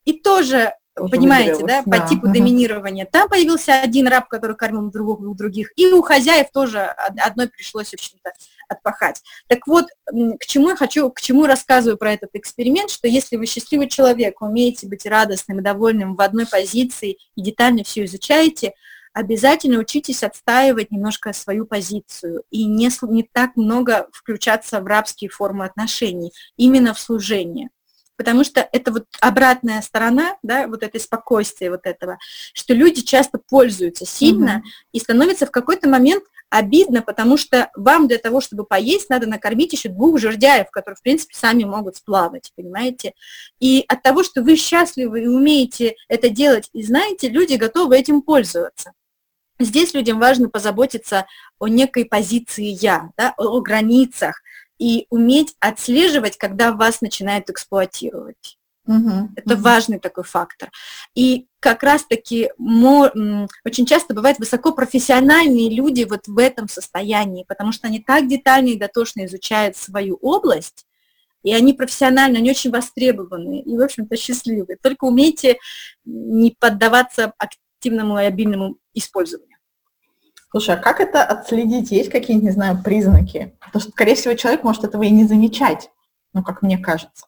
И 0.03 0.13
тоже 0.13 0.73
Понимаете, 0.95 1.65
да, 1.65 1.83
да, 1.85 1.99
по 1.99 2.07
типу 2.07 2.27
доминирования. 2.29 3.05
Там 3.05 3.27
появился 3.27 3.81
один 3.81 4.07
раб, 4.07 4.29
который 4.29 4.55
кормил 4.55 4.89
двух 4.89 5.35
других, 5.35 5.73
и 5.75 5.87
у 5.87 6.01
хозяев 6.01 6.47
тоже 6.53 6.85
одной 6.85 7.49
пришлось, 7.49 7.89
в 7.89 7.95
общем-то, 7.95 8.31
отпахать. 8.67 9.21
Так 9.47 9.67
вот, 9.67 9.85
к 10.05 10.45
чему 10.45 10.69
я 10.69 10.75
хочу, 10.75 11.09
к 11.09 11.21
чему 11.21 11.45
рассказываю 11.45 11.97
про 11.97 12.13
этот 12.13 12.31
эксперимент, 12.33 12.89
что 12.91 13.07
если 13.07 13.37
вы 13.37 13.45
счастливый 13.45 13.89
человек, 13.89 14.41
умеете 14.41 14.87
быть 14.87 15.05
радостным 15.05 15.59
и 15.59 15.63
довольным 15.63 16.15
в 16.15 16.21
одной 16.21 16.45
позиции 16.45 17.17
и 17.35 17.41
детально 17.41 17.83
все 17.83 18.05
изучаете, 18.05 18.73
обязательно 19.13 19.79
учитесь 19.79 20.23
отстаивать 20.23 20.91
немножко 20.91 21.31
свою 21.33 21.65
позицию 21.65 22.43
и 22.51 22.65
не, 22.65 22.89
не 23.09 23.23
так 23.23 23.55
много 23.55 24.07
включаться 24.11 24.81
в 24.81 24.85
рабские 24.85 25.29
формы 25.29 25.65
отношений, 25.65 26.33
именно 26.57 26.93
в 26.93 26.99
служение 26.99 27.69
потому 28.17 28.43
что 28.43 28.67
это 28.71 28.91
вот 28.91 29.05
обратная 29.19 29.81
сторона, 29.81 30.37
да, 30.43 30.67
вот 30.67 30.83
этой 30.83 30.99
спокойствия 30.99 31.69
вот 31.69 31.85
этого, 31.85 32.17
что 32.53 32.73
люди 32.73 33.01
часто 33.01 33.39
пользуются 33.49 34.05
сильно 34.05 34.61
mm-hmm. 34.63 34.89
и 34.93 34.99
становится 34.99 35.45
в 35.45 35.51
какой-то 35.51 35.89
момент 35.89 36.23
обидно, 36.57 37.01
потому 37.01 37.37
что 37.37 37.69
вам 37.75 38.07
для 38.07 38.17
того, 38.17 38.39
чтобы 38.39 38.63
поесть, 38.63 39.09
надо 39.09 39.27
накормить 39.27 39.73
еще 39.73 39.89
двух 39.89 40.19
жердяев, 40.19 40.71
которые, 40.71 40.97
в 40.97 41.01
принципе, 41.01 41.35
сами 41.35 41.63
могут 41.63 41.97
сплавать, 41.97 42.51
понимаете? 42.55 43.13
И 43.59 43.83
от 43.87 44.01
того, 44.01 44.23
что 44.23 44.41
вы 44.41 44.55
счастливы 44.55 45.23
и 45.23 45.27
умеете 45.27 45.95
это 46.07 46.29
делать, 46.29 46.69
и 46.73 46.81
знаете, 46.81 47.29
люди 47.29 47.55
готовы 47.55 47.97
этим 47.97 48.21
пользоваться. 48.21 48.93
Здесь 49.59 49.93
людям 49.93 50.19
важно 50.19 50.49
позаботиться 50.49 51.25
о 51.59 51.67
некой 51.67 52.05
позиции 52.05 52.65
«я», 52.65 53.09
да, 53.17 53.33
о 53.37 53.59
границах, 53.61 54.41
и 54.77 55.07
уметь 55.09 55.55
отслеживать, 55.59 56.37
когда 56.37 56.71
вас 56.71 57.01
начинают 57.01 57.49
эксплуатировать. 57.49 58.57
Угу, 58.87 59.29
Это 59.35 59.55
угу. 59.55 59.63
важный 59.63 59.99
такой 59.99 60.23
фактор. 60.23 60.69
И 61.15 61.47
как 61.59 61.81
раз-таки 61.81 62.51
очень 62.59 63.85
часто 63.85 64.13
бывают 64.13 64.37
высокопрофессиональные 64.37 65.69
люди 65.69 66.05
вот 66.07 66.27
в 66.27 66.37
этом 66.37 66.67
состоянии, 66.67 67.45
потому 67.47 67.71
что 67.71 67.87
они 67.87 67.99
так 67.99 68.27
детально 68.27 68.69
и 68.69 68.77
дотошно 68.77 69.25
изучают 69.25 69.75
свою 69.75 70.17
область, 70.21 70.85
и 71.41 71.53
они 71.53 71.73
профессионально, 71.73 72.39
они 72.39 72.51
очень 72.51 72.71
востребованы 72.71 73.61
и, 73.61 73.77
в 73.77 73.81
общем-то, 73.81 74.15
счастливы. 74.17 74.77
Только 74.81 75.05
умейте 75.05 75.57
не 76.03 76.55
поддаваться 76.59 77.33
активному 77.37 78.19
и 78.19 78.23
обильному 78.23 78.77
использованию. 78.93 79.57
Слушай, 80.51 80.75
а 80.75 80.77
как 80.77 81.01
это 81.01 81.23
отследить? 81.23 81.91
Есть 81.91 82.09
какие-нибудь, 82.09 82.49
не 82.49 82.53
знаю, 82.53 82.81
признаки? 82.83 83.57
Потому 83.59 83.81
что, 83.81 83.91
скорее 83.91 84.15
всего, 84.15 84.33
человек 84.35 84.63
может 84.63 84.83
этого 84.83 85.03
и 85.03 85.09
не 85.09 85.25
замечать, 85.25 85.89
ну, 86.33 86.43
как 86.43 86.61
мне 86.61 86.77
кажется. 86.77 87.25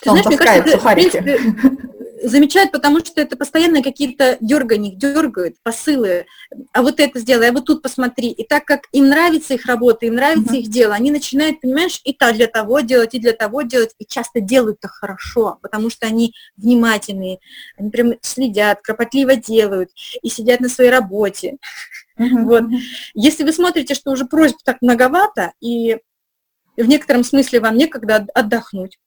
Что 0.00 0.14
Ты 0.14 0.22
знаешь, 0.22 0.26
мне 0.26 0.36
кажется, 0.38 0.72
сухарики. 0.72 1.16
Это, 1.16 1.20
в 1.20 1.24
принципе, 1.24 1.90
замечают, 2.22 2.72
потому 2.72 3.00
что 3.00 3.20
это 3.20 3.36
постоянно 3.36 3.82
какие-то 3.82 4.36
дергания, 4.40 4.94
дергают, 4.94 5.56
посылы, 5.62 6.26
а 6.72 6.82
вот 6.82 7.00
это 7.00 7.18
сделай, 7.18 7.48
а 7.48 7.52
вот 7.52 7.66
тут 7.66 7.82
посмотри. 7.82 8.30
И 8.30 8.46
так 8.46 8.64
как 8.64 8.82
им 8.92 9.08
нравится 9.08 9.54
их 9.54 9.66
работа, 9.66 10.06
им 10.06 10.14
нравится 10.14 10.54
mm-hmm. 10.54 10.60
их 10.60 10.68
дело, 10.68 10.94
они 10.94 11.10
начинают, 11.10 11.60
понимаешь, 11.60 12.00
и 12.04 12.12
так 12.12 12.34
для 12.34 12.46
того 12.46 12.80
делать, 12.80 13.14
и 13.14 13.18
для 13.18 13.32
того 13.32 13.62
делать, 13.62 13.94
и 13.98 14.06
часто 14.06 14.40
делают 14.40 14.78
это 14.80 14.88
хорошо, 14.88 15.58
потому 15.62 15.90
что 15.90 16.06
они 16.06 16.34
внимательные, 16.56 17.38
они 17.76 17.90
прям 17.90 18.12
следят, 18.22 18.80
кропотливо 18.82 19.36
делают 19.36 19.90
и 20.22 20.28
сидят 20.28 20.60
на 20.60 20.68
своей 20.68 20.90
работе. 20.90 21.56
Mm-hmm. 22.18 22.44
Вот. 22.44 22.64
Если 23.14 23.44
вы 23.44 23.52
смотрите, 23.52 23.94
что 23.94 24.10
уже 24.10 24.26
просьб 24.26 24.56
так 24.64 24.78
многовато, 24.82 25.52
и 25.60 25.98
в 26.76 26.86
некотором 26.86 27.24
смысле 27.24 27.60
вам 27.60 27.76
некогда 27.76 28.26
отдохнуть, 28.34 28.98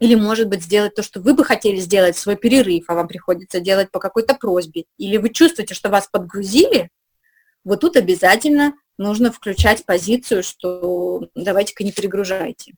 или, 0.00 0.14
может 0.14 0.48
быть, 0.48 0.62
сделать 0.62 0.94
то, 0.94 1.02
что 1.02 1.20
вы 1.20 1.34
бы 1.34 1.44
хотели 1.44 1.76
сделать, 1.76 2.16
свой 2.16 2.36
перерыв, 2.36 2.84
а 2.88 2.94
вам 2.94 3.08
приходится 3.08 3.60
делать 3.60 3.90
по 3.90 3.98
какой-то 3.98 4.34
просьбе. 4.34 4.84
Или 4.98 5.16
вы 5.16 5.30
чувствуете, 5.30 5.74
что 5.74 5.88
вас 5.88 6.08
подгрузили, 6.10 6.90
вот 7.64 7.80
тут 7.80 7.96
обязательно 7.96 8.74
нужно 8.98 9.32
включать 9.32 9.84
позицию, 9.84 10.42
что 10.42 11.28
давайте-ка 11.34 11.84
не 11.84 11.92
перегружайте. 11.92 12.74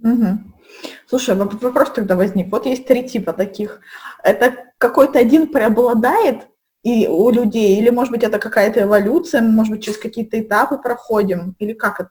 Угу. 0.00 0.38
Слушай, 1.06 1.34
вопрос 1.36 1.90
тогда 1.94 2.16
возник. 2.16 2.50
Вот 2.50 2.66
есть 2.66 2.86
три 2.86 3.08
типа 3.08 3.32
таких. 3.32 3.80
Это 4.24 4.72
какой-то 4.78 5.18
один 5.18 5.46
преобладает 5.46 6.48
и 6.82 7.06
у 7.06 7.30
людей, 7.30 7.78
или, 7.78 7.90
может 7.90 8.10
быть, 8.10 8.24
это 8.24 8.38
какая-то 8.40 8.82
эволюция, 8.82 9.40
может 9.40 9.74
быть, 9.74 9.84
через 9.84 9.98
какие-то 9.98 10.40
этапы 10.40 10.78
проходим, 10.78 11.54
или 11.60 11.74
как 11.74 12.00
это? 12.00 12.10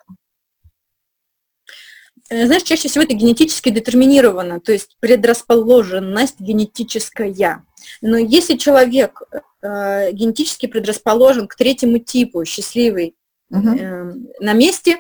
Э, 2.32 2.46
знаешь, 2.46 2.63
чаще 2.63 2.88
всего 2.88 3.04
это 3.04 3.13
генетически 3.13 3.70
детерминировано, 3.70 4.62
то 4.62 4.72
есть 4.72 4.96
предрасположенность 5.02 6.39
генетическая. 6.39 7.65
Но 8.02 8.17
если 8.17 8.56
человек 8.56 9.22
э, 9.62 10.12
генетически 10.13 10.67
предрасположен 10.67 11.48
к 11.48 11.56
третьему 11.56 11.98
типу, 11.98 12.46
счастливый, 12.46 13.15
угу. 13.50 13.70
э, 13.70 14.13
на 14.39 14.54
месте, 14.54 15.00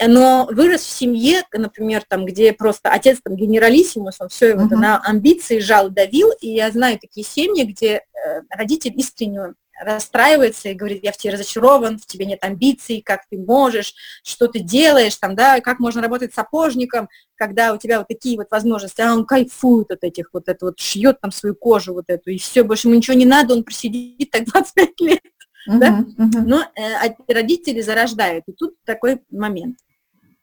но 0.00 0.48
вырос 0.50 0.82
в 0.82 0.90
семье, 0.90 1.42
например, 1.52 2.02
там, 2.08 2.24
где 2.24 2.54
просто 2.54 2.88
отец 2.90 3.18
там 3.22 3.36
генералиссимус, 3.36 4.16
он 4.20 4.28
все 4.28 4.50
его 4.50 4.62
uh-huh. 4.62 4.76
на 4.76 5.00
амбиции 5.02 5.58
жал, 5.58 5.90
давил, 5.90 6.30
и 6.40 6.50
я 6.50 6.70
знаю 6.70 7.00
такие 7.00 7.26
семьи, 7.26 7.64
где 7.64 7.94
э, 7.96 8.00
родитель 8.48 8.92
искренне 8.96 9.54
расстраивается 9.80 10.68
и 10.68 10.74
говорит, 10.74 11.02
я 11.02 11.12
в 11.12 11.16
тебе 11.16 11.34
разочарован, 11.34 11.98
в 11.98 12.06
тебе 12.06 12.26
нет 12.26 12.42
амбиций, 12.42 13.02
как 13.02 13.22
ты 13.30 13.38
можешь, 13.38 13.94
что 14.22 14.48
ты 14.48 14.60
делаешь, 14.60 15.16
там, 15.16 15.34
да, 15.34 15.60
как 15.60 15.78
можно 15.78 16.02
работать 16.02 16.34
сапожником, 16.34 17.08
когда 17.36 17.72
у 17.72 17.78
тебя 17.78 17.98
вот 17.98 18.08
такие 18.08 18.36
вот 18.36 18.50
возможности, 18.50 19.00
а 19.00 19.12
он 19.12 19.24
кайфует 19.24 19.90
от 19.90 20.04
этих 20.04 20.30
вот 20.32 20.48
это 20.48 20.66
вот, 20.66 20.78
шьет 20.78 21.20
там 21.20 21.30
свою 21.30 21.54
кожу 21.54 21.94
вот 21.94 22.04
эту, 22.08 22.30
и 22.30 22.38
все, 22.38 22.62
больше 22.62 22.88
ему 22.88 22.96
ничего 22.96 23.16
не 23.16 23.26
надо, 23.26 23.54
он 23.54 23.64
просидит 23.64 24.30
так 24.30 24.44
25 24.52 25.00
лет, 25.00 25.20
uh-huh, 25.68 25.78
да? 25.78 26.04
Uh-huh. 26.16 26.42
Но 26.44 26.64
э, 26.76 27.32
родители 27.32 27.80
зарождают, 27.80 28.44
и 28.48 28.52
тут 28.52 28.74
такой 28.84 29.20
момент, 29.30 29.78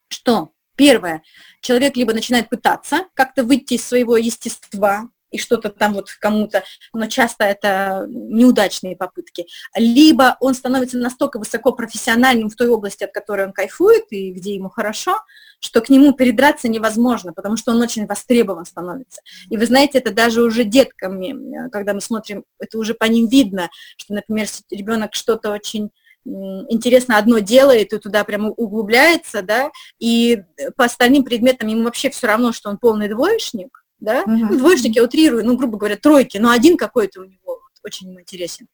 что? 0.08 0.52
Первое, 0.78 1.24
человек 1.62 1.95
либо 1.95 2.13
начинает 2.13 2.50
пытаться 2.50 3.06
как-то 3.13 3.45
выйти 3.45 3.76
из 3.76 3.86
своего 3.86 4.17
естества, 4.17 5.10
и 5.36 5.38
что-то 5.38 5.69
там 5.69 5.93
вот 5.93 6.10
кому-то, 6.19 6.63
но 6.93 7.08
часто 7.08 7.43
это 7.43 8.06
неудачные 8.10 8.95
попытки. 8.95 9.45
Либо 9.76 10.38
он 10.39 10.54
становится 10.54 10.98
настолько 10.98 11.39
высоко 11.39 11.74
профессиональным 11.74 12.50
в 12.50 12.56
той 12.56 12.69
области, 12.69 13.04
от 13.04 13.12
которой 13.12 13.45
он 13.45 13.54
кайфует 13.54 14.06
и 14.12 14.32
где 14.32 14.56
ему 14.56 14.69
хорошо, 14.69 15.19
что 15.60 15.82
к 15.82 15.89
нему 15.89 16.13
передраться 16.13 16.67
невозможно, 16.67 17.34
потому 17.34 17.58
что 17.58 17.71
он 17.71 17.82
очень 17.82 18.06
востребован 18.06 18.65
становится. 18.65 19.21
И 19.50 19.58
вы 19.58 19.65
знаете, 19.65 19.98
это 19.98 20.12
даже 20.12 20.41
уже 20.41 20.63
детками, 20.63 21.69
когда 21.69 21.93
мы 21.93 22.02
смотрим, 22.02 22.45
это 22.60 22.78
уже 22.78 22.93
по 22.93 23.06
ним 23.06 23.28
видно, 23.28 23.69
что, 23.98 24.13
например, 24.13 24.48
ребенок 24.71 25.15
что-то 25.15 25.52
очень 25.52 25.91
интересно 26.26 27.17
одно 27.17 27.39
делает 27.39 27.93
и 27.93 28.00
туда 28.00 28.24
прямо 28.24 28.50
углубляется, 28.50 29.41
да, 29.41 29.71
и 30.00 30.41
по 30.76 30.86
остальным 30.86 31.24
предметам 31.24 31.67
ему 31.67 31.84
вообще 31.84 32.10
все 32.10 32.28
равно, 32.28 32.52
что 32.52 32.69
он 32.69 32.78
полный 32.78 33.08
двоечник, 33.10 33.85
да, 34.06 34.24
uh-huh. 34.24 34.48
ну, 34.52 34.58
двоечник 34.58 34.96
я 34.96 35.04
утрирую, 35.04 35.46
ну, 35.46 35.58
грубо 35.58 35.78
говоря, 35.78 35.98
тройки, 35.98 36.38
но 36.38 36.52
один 36.52 36.78
какой-то 36.78 37.22
у 37.22 37.26
него 37.26 37.41
вот, 37.46 37.72
очень 37.84 38.10
ему 38.10 38.22
интересен, 38.22 38.68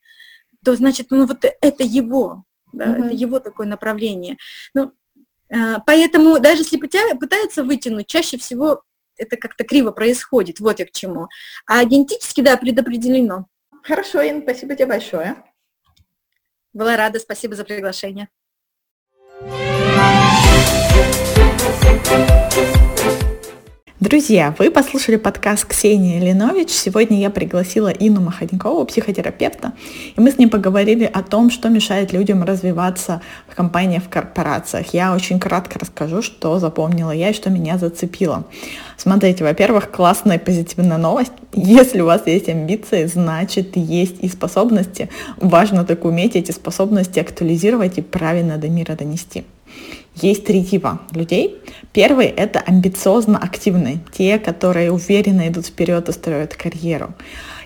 то 0.63 0.75
значит, 0.75 1.07
ну, 1.09 1.25
вот 1.25 1.43
это 1.43 1.83
его, 1.83 2.43
да, 2.71 2.85
uh-huh. 2.85 3.05
это 3.05 3.15
его 3.15 3.39
такое 3.39 3.65
направление. 3.65 4.37
Ну, 4.73 4.91
э, 5.49 5.77
поэтому 5.85 6.39
даже 6.39 6.61
если 6.61 6.77
пытаются 6.77 7.63
вытянуть, 7.63 8.07
чаще 8.07 8.37
всего 8.37 8.83
это 9.17 9.37
как-то 9.37 9.63
криво 9.63 9.91
происходит, 9.91 10.59
вот 10.59 10.79
я 10.79 10.85
к 10.85 10.91
чему. 10.91 11.27
А 11.65 11.83
генетически, 11.83 12.41
да, 12.41 12.57
предопределено. 12.57 13.47
Хорошо, 13.83 14.21
Ин, 14.21 14.43
спасибо 14.43 14.75
тебе 14.75 14.87
большое. 14.87 15.43
Была 16.73 16.95
рада, 16.95 17.19
спасибо 17.19 17.55
за 17.55 17.63
приглашение. 17.63 18.29
Друзья, 24.01 24.55
вы 24.57 24.71
послушали 24.71 25.17
подкаст 25.17 25.65
Ксении 25.65 26.19
Ленович. 26.19 26.71
Сегодня 26.71 27.19
я 27.19 27.29
пригласила 27.29 27.89
Инну 27.89 28.19
Маханькову, 28.21 28.83
психотерапевта, 28.85 29.73
и 30.15 30.19
мы 30.19 30.31
с 30.31 30.39
ней 30.39 30.47
поговорили 30.47 31.03
о 31.03 31.21
том, 31.21 31.51
что 31.51 31.69
мешает 31.69 32.11
людям 32.11 32.43
развиваться 32.43 33.21
в 33.47 33.53
компаниях, 33.53 34.01
в 34.01 34.09
корпорациях. 34.09 34.91
Я 34.95 35.13
очень 35.13 35.39
кратко 35.39 35.77
расскажу, 35.77 36.23
что 36.23 36.57
запомнила 36.57 37.11
я 37.11 37.29
и 37.29 37.33
что 37.33 37.51
меня 37.51 37.77
зацепило. 37.77 38.45
Смотрите, 38.97 39.43
во-первых, 39.43 39.91
классная 39.91 40.39
позитивная 40.39 40.97
новость. 40.97 41.33
Если 41.53 42.01
у 42.01 42.07
вас 42.07 42.25
есть 42.25 42.49
амбиции, 42.49 43.05
значит 43.05 43.77
есть 43.77 44.15
и 44.21 44.27
способности. 44.27 45.11
Важно 45.37 45.85
только 45.85 46.07
уметь 46.07 46.35
эти 46.35 46.49
способности 46.49 47.19
актуализировать 47.19 47.99
и 47.99 48.01
правильно 48.01 48.57
до 48.57 48.67
мира 48.67 48.95
донести. 48.95 49.45
Есть 50.15 50.45
три 50.45 50.63
типа 50.63 51.01
людей. 51.13 51.57
Первый— 51.93 52.25
это 52.27 52.59
амбициозно 52.59 53.37
активные, 53.37 53.99
те, 54.13 54.39
которые 54.39 54.91
уверенно 54.91 55.47
идут 55.47 55.67
вперед 55.67 56.09
и 56.09 56.11
строят 56.11 56.55
карьеру. 56.55 57.13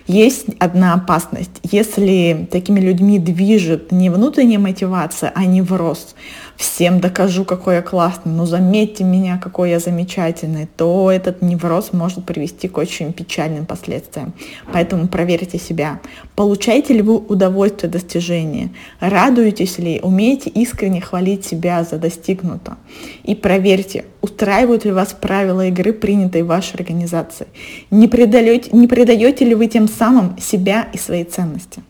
Есть 0.06 0.46
одна 0.60 0.94
опасность. 0.94 1.50
Если 1.64 2.46
такими 2.50 2.78
людьми 2.78 3.18
движет 3.18 3.90
не 3.90 4.08
внутренняя 4.08 4.60
мотивация, 4.60 5.32
а 5.34 5.44
не 5.44 5.62
в 5.62 5.72
рост, 5.72 6.14
всем 6.56 7.00
докажу, 7.00 7.44
какой 7.44 7.76
я 7.76 7.82
классный, 7.82 8.32
ну 8.32 8.46
заметьте 8.46 9.04
меня, 9.04 9.38
какой 9.38 9.70
я 9.70 9.78
замечательный, 9.78 10.66
то 10.76 11.10
этот 11.10 11.42
невроз 11.42 11.92
может 11.92 12.24
привести 12.24 12.68
к 12.68 12.78
очень 12.78 13.12
печальным 13.12 13.66
последствиям. 13.66 14.32
Поэтому 14.72 15.08
проверьте 15.08 15.58
себя. 15.58 16.00
Получаете 16.34 16.94
ли 16.94 17.02
вы 17.02 17.16
удовольствие 17.16 17.90
достижения? 17.90 18.70
Радуетесь 19.00 19.78
ли? 19.78 20.00
Умеете 20.02 20.50
искренне 20.50 21.00
хвалить 21.00 21.44
себя 21.44 21.84
за 21.84 21.98
достигнуто? 21.98 22.76
И 23.22 23.34
проверьте, 23.34 24.04
устраивают 24.20 24.84
ли 24.84 24.92
вас 24.92 25.12
правила 25.12 25.66
игры, 25.66 25.92
принятые 25.92 26.44
в 26.44 26.48
вашей 26.48 26.76
организации. 26.76 27.46
Не 27.90 28.08
предаете, 28.08 28.70
не 28.72 28.86
предаете 28.86 29.44
ли 29.44 29.54
вы 29.54 29.66
тем 29.66 29.88
самым 29.88 30.38
себя 30.38 30.88
и 30.92 30.98
свои 30.98 31.24
ценности? 31.24 31.82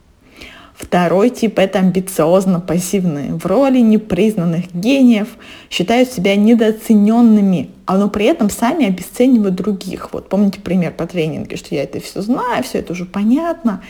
Второй 0.78 1.30
тип— 1.30 1.58
это 1.60 1.78
амбициозно-пассивные. 1.78 3.38
В 3.38 3.46
роли 3.46 3.78
непризнанных 3.78 4.74
гениев 4.74 5.28
считают 5.70 6.10
себя 6.10 6.36
недооцененными, 6.36 7.70
а 7.86 7.96
но 7.96 8.10
при 8.10 8.26
этом 8.26 8.50
сами 8.50 8.86
обесценивают 8.86 9.54
других. 9.54 10.10
Вот 10.12 10.28
помните 10.28 10.60
пример 10.60 10.92
по 10.92 11.06
тренинге, 11.06 11.56
что 11.56 11.74
я 11.74 11.84
это 11.84 11.98
все 12.00 12.20
знаю, 12.20 12.62
все 12.62 12.78
это 12.78 12.92
уже 12.92 13.06
понятно. 13.06 13.82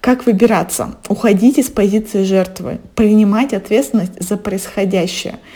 Как 0.00 0.26
выбираться? 0.26 0.94
Уходить 1.08 1.58
из 1.58 1.68
позиции 1.68 2.24
жертвы, 2.24 2.80
принимать 2.96 3.52
ответственность 3.52 4.20
за 4.20 4.36
происходящее— 4.36 5.38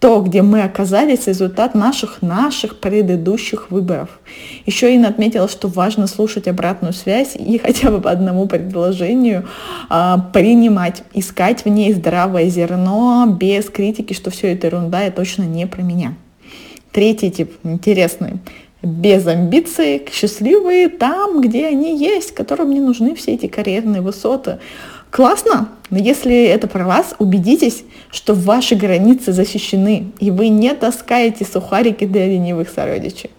то, 0.00 0.20
где 0.20 0.42
мы 0.42 0.62
оказались, 0.62 1.26
результат 1.26 1.74
наших, 1.74 2.22
наших 2.22 2.78
предыдущих 2.78 3.70
выборов. 3.70 4.20
Еще 4.64 4.94
Инна 4.94 5.08
отметила, 5.08 5.48
что 5.48 5.66
важно 5.66 6.06
слушать 6.06 6.46
обратную 6.46 6.92
связь 6.92 7.34
и 7.34 7.58
хотя 7.58 7.90
бы 7.90 8.00
по 8.00 8.10
одному 8.10 8.46
предложению 8.46 9.46
а, 9.88 10.18
принимать, 10.32 11.02
искать 11.14 11.64
в 11.64 11.68
ней 11.68 11.92
здравое 11.92 12.48
зерно 12.48 13.26
без 13.26 13.70
критики, 13.70 14.12
что 14.12 14.30
все 14.30 14.52
это 14.52 14.68
ерунда 14.68 15.06
и 15.06 15.10
точно 15.10 15.42
не 15.42 15.66
про 15.66 15.82
меня. 15.82 16.14
Третий 16.92 17.30
тип, 17.30 17.52
интересный 17.64 18.34
без 18.82 19.26
амбиций, 19.26 20.06
счастливые 20.12 20.88
там, 20.88 21.40
где 21.40 21.66
они 21.66 21.98
есть, 21.98 22.32
которым 22.32 22.70
не 22.70 22.80
нужны 22.80 23.14
все 23.16 23.34
эти 23.34 23.46
карьерные 23.46 24.02
высоты. 24.02 24.58
Классно, 25.10 25.68
но 25.90 25.98
если 25.98 26.44
это 26.44 26.66
про 26.66 26.84
вас, 26.84 27.14
убедитесь, 27.18 27.84
что 28.10 28.34
ваши 28.34 28.74
границы 28.74 29.32
защищены, 29.32 30.12
и 30.18 30.30
вы 30.30 30.48
не 30.48 30.74
таскаете 30.74 31.44
сухарики 31.44 32.04
для 32.04 32.26
ленивых 32.26 32.68
сородичей. 32.68 33.30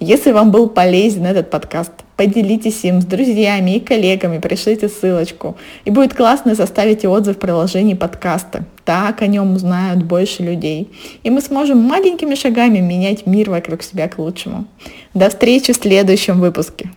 Если 0.00 0.32
вам 0.32 0.50
был 0.50 0.68
полезен 0.68 1.24
этот 1.24 1.50
подкаст, 1.50 1.92
поделитесь 2.16 2.84
им 2.84 3.00
с 3.00 3.04
друзьями 3.04 3.76
и 3.76 3.80
коллегами, 3.80 4.38
пришлите 4.38 4.88
ссылочку. 4.88 5.56
И 5.84 5.90
будет 5.90 6.14
классно 6.14 6.54
составить 6.54 7.04
отзыв 7.04 7.36
в 7.36 7.40
приложении 7.40 7.94
подкаста. 7.94 8.64
Так 8.84 9.22
о 9.22 9.26
нем 9.26 9.54
узнают 9.54 10.02
больше 10.02 10.42
людей. 10.42 10.90
И 11.22 11.30
мы 11.30 11.40
сможем 11.40 11.78
маленькими 11.78 12.34
шагами 12.34 12.78
менять 12.78 13.26
мир 13.26 13.50
вокруг 13.50 13.82
себя 13.82 14.08
к 14.08 14.18
лучшему. 14.18 14.66
До 15.14 15.28
встречи 15.30 15.72
в 15.72 15.76
следующем 15.76 16.40
выпуске. 16.40 16.90